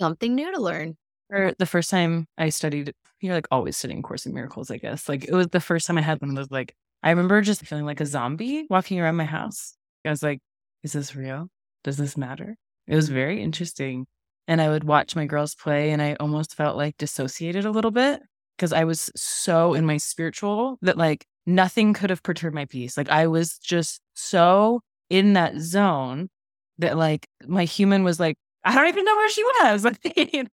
[0.00, 0.96] Something new to learn.
[1.30, 5.08] Or the first time I studied, you're like always studying Course in Miracles, I guess.
[5.08, 6.74] Like it was the first time I had one of those, like,
[7.04, 9.76] I remember just feeling like a zombie walking around my house.
[10.04, 10.40] I was like,
[10.82, 11.46] is this real?
[11.84, 12.56] Does this matter?
[12.88, 14.06] It was very interesting.
[14.48, 17.92] And I would watch my girls play and I almost felt like dissociated a little
[17.92, 18.20] bit
[18.56, 22.96] because I was so in my spiritual that like nothing could have perturbed my peace.
[22.96, 24.80] Like I was just so
[25.12, 26.30] in that zone
[26.78, 28.34] that like my human was like,
[28.64, 29.86] I don't even know where she was.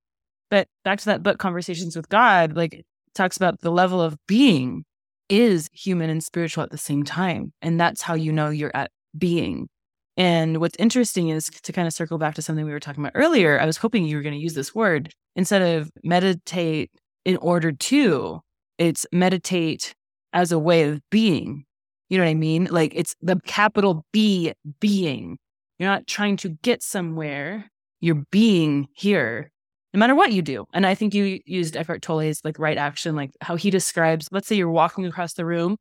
[0.52, 2.84] but back to that book, Conversations with God, like
[3.16, 4.84] talks about the level of being
[5.30, 7.54] is human and spiritual at the same time.
[7.62, 9.70] And that's how you know you're at being.
[10.18, 13.14] And what's interesting is to kind of circle back to something we were talking about
[13.16, 13.62] earlier.
[13.62, 16.92] I was hoping you were going to use this word instead of meditate
[17.24, 18.42] in order to,
[18.78, 19.94] it's meditate
[20.34, 21.64] as a way of being.
[22.10, 22.68] You know what I mean?
[22.70, 25.38] Like it's the capital B being.
[25.78, 27.70] You're not trying to get somewhere.
[28.02, 29.52] You're being here,
[29.94, 30.66] no matter what you do.
[30.74, 34.48] And I think you used Eckhart Tolle's like right action, like how he describes, let's
[34.48, 35.78] say you're walking across the room.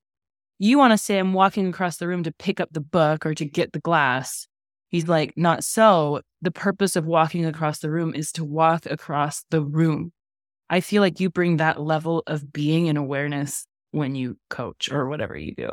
[0.58, 3.34] You want to say, I'm walking across the room to pick up the book or
[3.34, 4.48] to get the glass.
[4.88, 6.22] He's like, not so.
[6.42, 10.12] The purpose of walking across the room is to walk across the room.
[10.68, 15.08] I feel like you bring that level of being and awareness when you coach or
[15.08, 15.70] whatever you do.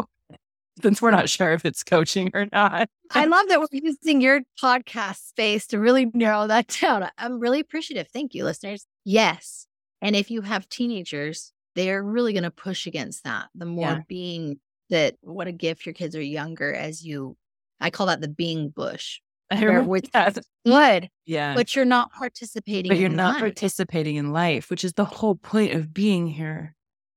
[0.82, 2.89] Since we're not sure if it's coaching or not.
[3.11, 7.09] I love that we're using your podcast space to really narrow that down.
[7.17, 8.07] I'm really appreciative.
[8.11, 8.86] Thank you, listeners.
[9.05, 9.67] Yes.
[10.01, 13.47] And if you have teenagers, they're really going to push against that.
[13.55, 14.01] The more yeah.
[14.07, 14.59] being
[14.89, 17.38] that what a gift your kids are younger as you,
[17.80, 19.19] I call that the being bush.
[19.51, 20.39] I remember that.
[20.65, 21.09] Good.
[21.26, 21.53] Yeah.
[21.53, 22.89] But you're not participating.
[22.89, 23.41] But you're not life.
[23.41, 26.76] participating in life, which is the whole point of being here.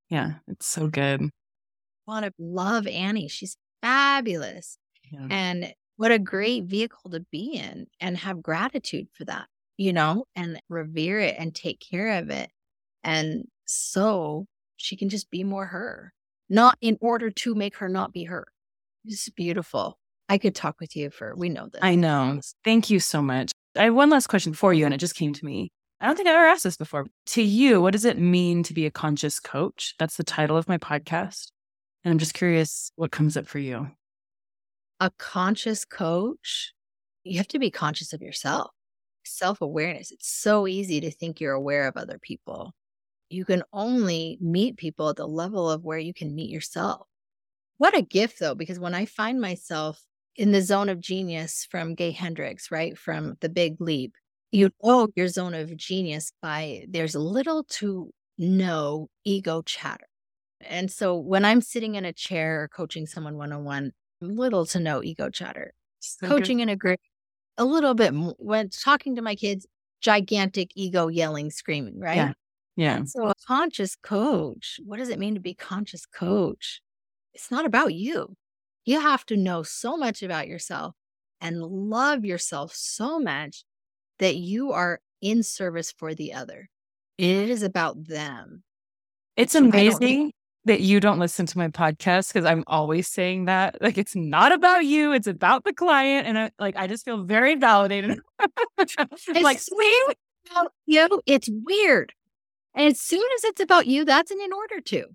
[0.09, 0.33] Yeah.
[0.47, 1.29] It's so good.
[2.09, 3.27] Want to love Annie.
[3.27, 4.77] She's fabulous.
[5.11, 5.27] Yeah.
[5.29, 9.47] And what a great vehicle to be in and have gratitude for that,
[9.77, 12.49] you know, and revere it and take care of it.
[13.03, 14.45] And so
[14.77, 16.13] she can just be more her,
[16.49, 18.47] not in order to make her not be her.
[19.05, 19.99] It's beautiful.
[20.27, 21.81] I could talk with you for, we know this.
[21.81, 22.39] I know.
[22.63, 23.51] Thank you so much.
[23.77, 25.71] I have one last question for you, and it just came to me.
[26.01, 27.07] I don't think I've ever asked this before.
[27.27, 29.95] To you, what does it mean to be a conscious coach?
[29.99, 31.47] That's the title of my podcast.
[32.03, 33.89] And I'm just curious what comes up for you.
[34.99, 36.73] A conscious coach,
[37.23, 38.71] you have to be conscious of yourself,
[39.25, 40.11] self awareness.
[40.11, 42.73] It's so easy to think you're aware of other people.
[43.29, 47.07] You can only meet people at the level of where you can meet yourself.
[47.77, 50.01] What a gift, though, because when I find myself
[50.35, 52.97] in the zone of genius from Gay Hendricks, right?
[52.97, 54.13] From the big leap,
[54.51, 60.08] you know your zone of genius by there's little to no ego chatter.
[60.61, 63.91] And so when I'm sitting in a chair or coaching someone one on one,
[64.21, 65.73] little to no ego chatter.
[66.23, 66.99] Coaching in a group,
[67.57, 69.67] a little bit when talking to my kids,
[70.01, 72.15] gigantic ego yelling, screaming, right?
[72.15, 72.33] Yeah.
[72.77, 73.03] Yeah.
[73.03, 76.81] So a conscious coach, what does it mean to be conscious coach?
[77.33, 78.35] It's not about you.
[78.85, 80.95] You have to know so much about yourself
[81.41, 83.65] and love yourself so much
[84.19, 86.69] that you are in service for the other.
[87.17, 88.63] It is about them.
[89.35, 90.31] It's amazing
[90.65, 93.81] that you don't listen to my podcast because I'm always saying that.
[93.81, 96.27] Like it's not about you, it's about the client.
[96.27, 98.19] And I like I just feel very validated.
[98.77, 100.17] it's like sweet
[100.51, 101.21] about you.
[101.25, 102.13] It's weird.
[102.75, 105.05] And as soon as it's about you, that's an in order to.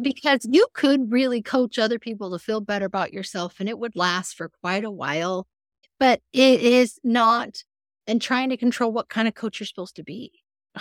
[0.00, 3.96] Because you could really coach other people to feel better about yourself and it would
[3.96, 5.48] last for quite a while.
[5.98, 7.64] But it is not
[8.06, 10.32] and trying to control what kind of coach you're supposed to be.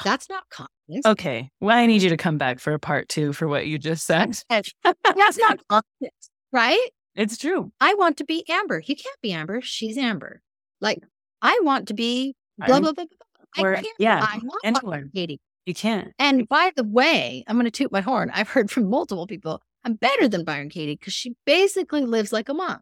[0.04, 1.06] That's not confidence.
[1.06, 1.50] Okay.
[1.60, 4.06] Well, I need you to come back for a part two for what you just
[4.06, 4.38] said.
[4.50, 6.90] That's not confidence, right?
[7.16, 7.72] It's true.
[7.82, 8.82] I want to be Amber.
[8.86, 9.62] You can't be Amber.
[9.62, 10.42] She's Amber.
[10.80, 11.00] Like,
[11.42, 13.66] I want to be blah, blah, blah, blah.
[13.66, 14.20] Or, yeah.
[14.22, 15.40] I want Katie.
[15.66, 16.14] You can't.
[16.18, 18.32] And by the way, I'm going to toot my horn.
[18.34, 22.50] I've heard from multiple people I'm better than Byron Katie because she basically lives like
[22.50, 22.80] a mom.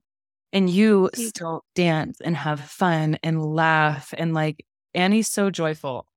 [0.53, 4.13] And you still dance and have fun and laugh.
[4.17, 6.07] And like, Annie's so joyful.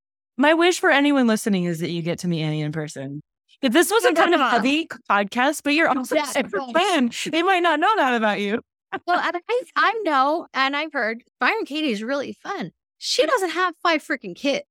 [0.41, 3.21] My wish for anyone listening is that you get to meet Annie in person.
[3.61, 7.11] If this was a kind of heavy podcast, but you're also yeah, super fun.
[7.27, 8.63] They might not know that about you.
[9.07, 12.71] well, I, I know, and I've heard Byron Katie is really fun.
[12.97, 14.65] She doesn't have five freaking kids.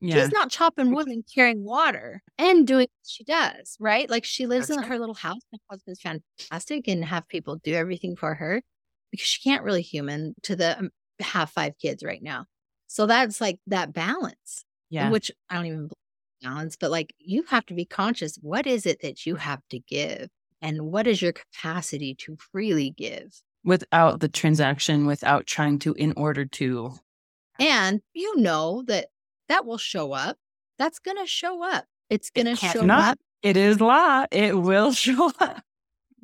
[0.00, 0.14] Yeah.
[0.14, 4.08] She's not chopping wood and carrying water and doing what she does, right?
[4.08, 5.42] Like she lives That's in her little house.
[5.52, 8.62] My husband's fantastic and have people do everything for her
[9.10, 10.90] because she can't really human to the um,
[11.20, 12.46] have five kids right now.
[12.86, 15.10] So that's like that balance yeah.
[15.10, 15.90] which I don't even
[16.42, 18.38] balance, but like you have to be conscious.
[18.42, 20.28] What is it that you have to give?
[20.60, 23.42] And what is your capacity to freely give?
[23.64, 26.92] Without the transaction, without trying to, in order to.
[27.58, 29.08] And you know that
[29.48, 30.36] that will show up.
[30.78, 31.86] That's going to show up.
[32.10, 33.12] It's going to show not.
[33.12, 33.18] up.
[33.42, 34.26] It is law.
[34.30, 35.62] It will show up.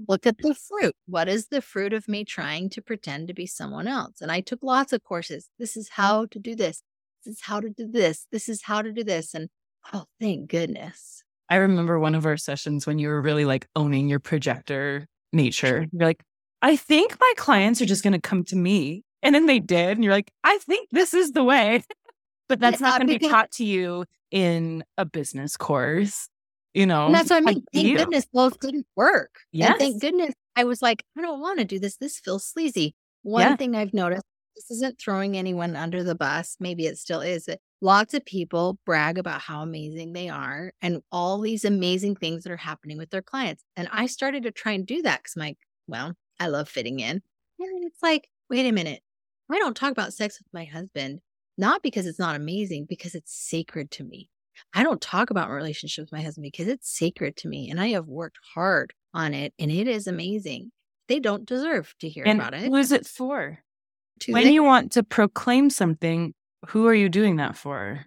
[0.06, 0.94] Look at the fruit.
[1.06, 4.20] What is the fruit of me trying to pretend to be someone else?
[4.20, 5.48] And I took lots of courses.
[5.58, 5.92] This is mm.
[5.92, 6.82] how to do this
[7.28, 8.26] is how to do this.
[8.32, 9.34] This is how to do this.
[9.34, 9.48] And
[9.92, 11.22] oh, thank goodness.
[11.48, 15.86] I remember one of our sessions when you were really like owning your projector nature.
[15.92, 16.22] You're like,
[16.60, 19.04] I think my clients are just going to come to me.
[19.22, 19.96] And then they did.
[19.96, 21.82] And you're like, I think this is the way.
[22.48, 26.28] but that's not going to be taught to you in a business course.
[26.74, 27.64] You know, and that's what I mean.
[27.72, 29.30] Thank goodness both didn't work.
[29.52, 29.74] Yeah.
[29.78, 31.96] Thank goodness I was like, I don't want to do this.
[31.96, 32.94] This feels sleazy.
[33.22, 33.56] One yeah.
[33.56, 34.24] thing I've noticed
[34.58, 36.56] this isn't throwing anyone under the bus.
[36.58, 37.48] Maybe it still is.
[37.80, 42.52] Lots of people brag about how amazing they are and all these amazing things that
[42.52, 43.62] are happening with their clients.
[43.76, 46.98] And I started to try and do that because I'm like, well, I love fitting
[46.98, 47.22] in.
[47.60, 49.00] And it's like, wait a minute.
[49.50, 51.20] I don't talk about sex with my husband,
[51.56, 54.28] not because it's not amazing, because it's sacred to me.
[54.74, 57.70] I don't talk about my relationship with my husband because it's sacred to me.
[57.70, 60.72] And I have worked hard on it and it is amazing.
[61.06, 62.62] They don't deserve to hear and about it.
[62.62, 63.60] Who is it for?
[64.28, 66.34] When you want to proclaim something,
[66.68, 68.04] who are you doing that for?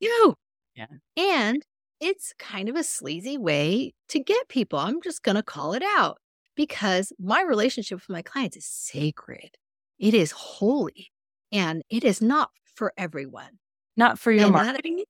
[0.00, 0.34] You.
[0.74, 0.86] Yeah.
[1.16, 1.62] And
[2.00, 4.78] it's kind of a sleazy way to get people.
[4.78, 6.18] I'm just going to call it out
[6.56, 9.50] because my relationship with my clients is sacred.
[9.98, 11.10] It is holy
[11.52, 13.58] and it is not for everyone.
[13.96, 15.04] Not for your and marketing.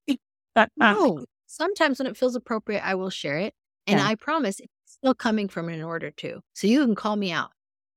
[0.55, 1.25] That, no.
[1.47, 3.55] Sometimes when it feels appropriate, I will share it.
[3.87, 4.07] And yeah.
[4.07, 6.41] I promise it's still coming from an order too.
[6.55, 7.51] So you can call me out.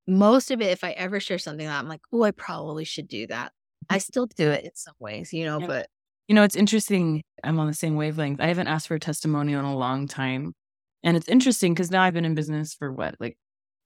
[0.08, 3.08] Most of it, if I ever share something that I'm like, oh, I probably should
[3.08, 3.52] do that.
[3.90, 4.02] I mm.
[4.02, 5.68] still do it in some ways, you know, yeah.
[5.68, 5.88] but
[6.28, 7.22] you know, it's interesting.
[7.44, 8.40] I'm on the same wavelength.
[8.40, 10.54] I haven't asked for a testimonial in a long time.
[11.04, 13.38] And it's interesting because now I've been in business for what, like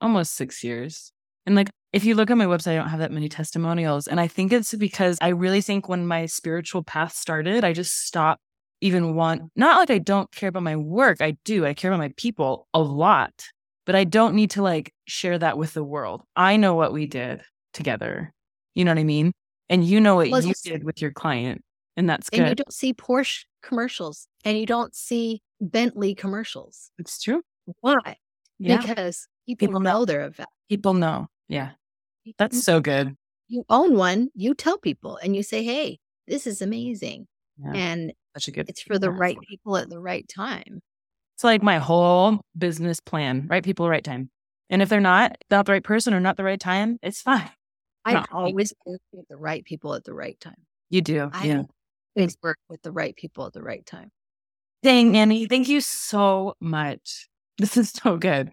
[0.01, 1.11] almost six years.
[1.45, 4.07] And like, if you look at my website, I don't have that many testimonials.
[4.07, 8.05] And I think it's because I really think when my spiritual path started, I just
[8.05, 8.41] stopped
[8.81, 11.21] even want, not like I don't care about my work.
[11.21, 11.65] I do.
[11.65, 13.47] I care about my people a lot,
[13.87, 16.21] but I don't need to like share that with the world.
[16.35, 17.41] I know what we did
[17.73, 18.33] together.
[18.75, 19.31] You know what I mean?
[19.69, 21.63] And you know what well, you did with your client.
[21.95, 22.41] And that's good.
[22.41, 26.91] And you don't see Porsche commercials and you don't see Bentley commercials.
[26.99, 27.41] It's true.
[27.79, 28.17] Why?
[28.59, 28.77] Yeah.
[28.77, 30.49] Because people, people know they're a vet.
[30.69, 31.27] People know.
[31.47, 31.71] Yeah.
[32.37, 33.15] That's so good.
[33.47, 37.25] You own one, you tell people and you say, hey, this is amazing.
[37.57, 37.71] Yeah.
[37.73, 40.81] And such a good it's for the right people at the right time.
[41.37, 44.31] It's like my whole business plan, right people, right time.
[44.71, 47.51] And if they're not, not the right person or not the right time, it's fine.
[48.03, 48.25] I no.
[48.31, 50.65] always work with the right people at the right time.
[50.89, 51.29] You do.
[51.31, 51.63] I yeah.
[52.15, 54.09] always work with the right people at the right time.
[54.81, 57.27] Dang, Annie, thank you so much.
[57.59, 58.51] This is so good.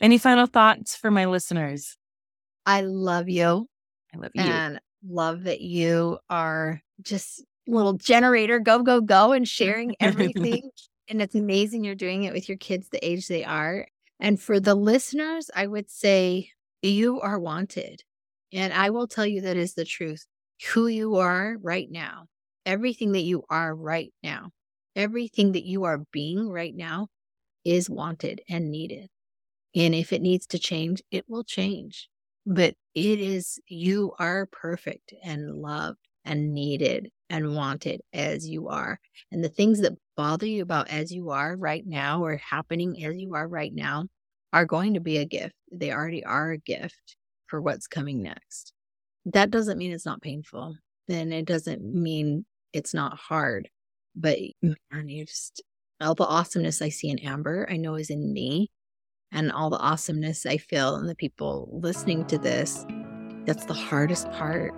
[0.00, 1.98] Any final thoughts for my listeners?
[2.64, 3.66] I love you.
[4.14, 4.42] I love you.
[4.42, 10.70] And love that you are just little generator, go, go, go, and sharing everything.
[11.12, 13.86] And it's amazing you're doing it with your kids the age they are.
[14.18, 16.48] And for the listeners, I would say
[16.80, 18.02] you are wanted.
[18.50, 20.24] And I will tell you that is the truth.
[20.72, 22.28] Who you are right now,
[22.64, 24.52] everything that you are right now,
[24.96, 27.08] everything that you are being right now
[27.62, 29.08] is wanted and needed.
[29.74, 32.08] And if it needs to change, it will change.
[32.46, 39.00] But it is, you are perfect and loved and needed and wanted as you are.
[39.32, 43.16] And the things that bother you about as you are right now or happening as
[43.16, 44.04] you are right now
[44.52, 45.54] are going to be a gift.
[45.72, 47.16] They already are a gift
[47.46, 48.74] for what's coming next.
[49.24, 50.76] That doesn't mean it's not painful.
[51.08, 53.70] And it doesn't mean it's not hard.
[54.14, 55.62] But man, you just
[56.02, 58.70] all the awesomeness I see in Amber, I know is in me
[59.30, 62.84] and all the awesomeness I feel in the people listening to this.
[63.46, 64.74] That's the hardest part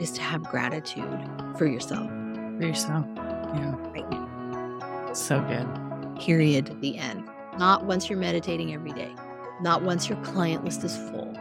[0.00, 2.10] is to have gratitude for yourself.
[2.58, 3.06] For yourself.
[3.16, 3.74] Yeah.
[3.92, 5.16] Right.
[5.16, 6.18] So good.
[6.18, 6.80] Period.
[6.80, 7.28] The end.
[7.58, 9.14] Not once you're meditating every day.
[9.60, 11.36] Not once your client list is full.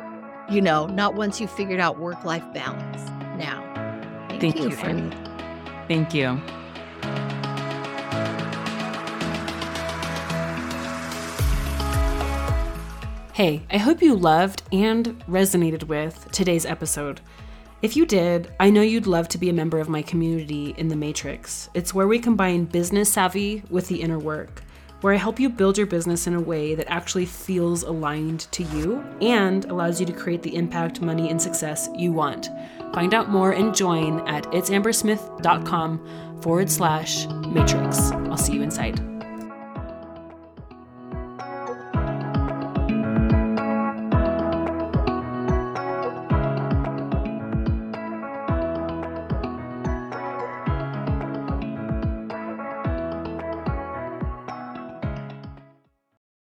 [0.50, 3.10] You know, not once you've figured out work life balance.
[3.38, 3.64] Now.
[4.28, 5.16] Thank, Thank you, you friend.
[5.88, 6.40] Thank you.
[13.34, 17.22] Hey, I hope you loved and resonated with today's episode.
[17.82, 20.90] If you did, I know you'd love to be a member of my community in
[20.90, 21.70] the Matrix.
[21.74, 24.64] It's where we combine business savvy with the inner work,
[25.00, 28.64] where I help you build your business in a way that actually feels aligned to
[28.64, 32.50] you and allows you to create the impact, money, and success you want.
[32.94, 38.12] Find out more and join at itsambersmith.com forward slash matrix.
[38.12, 39.19] I'll see you inside.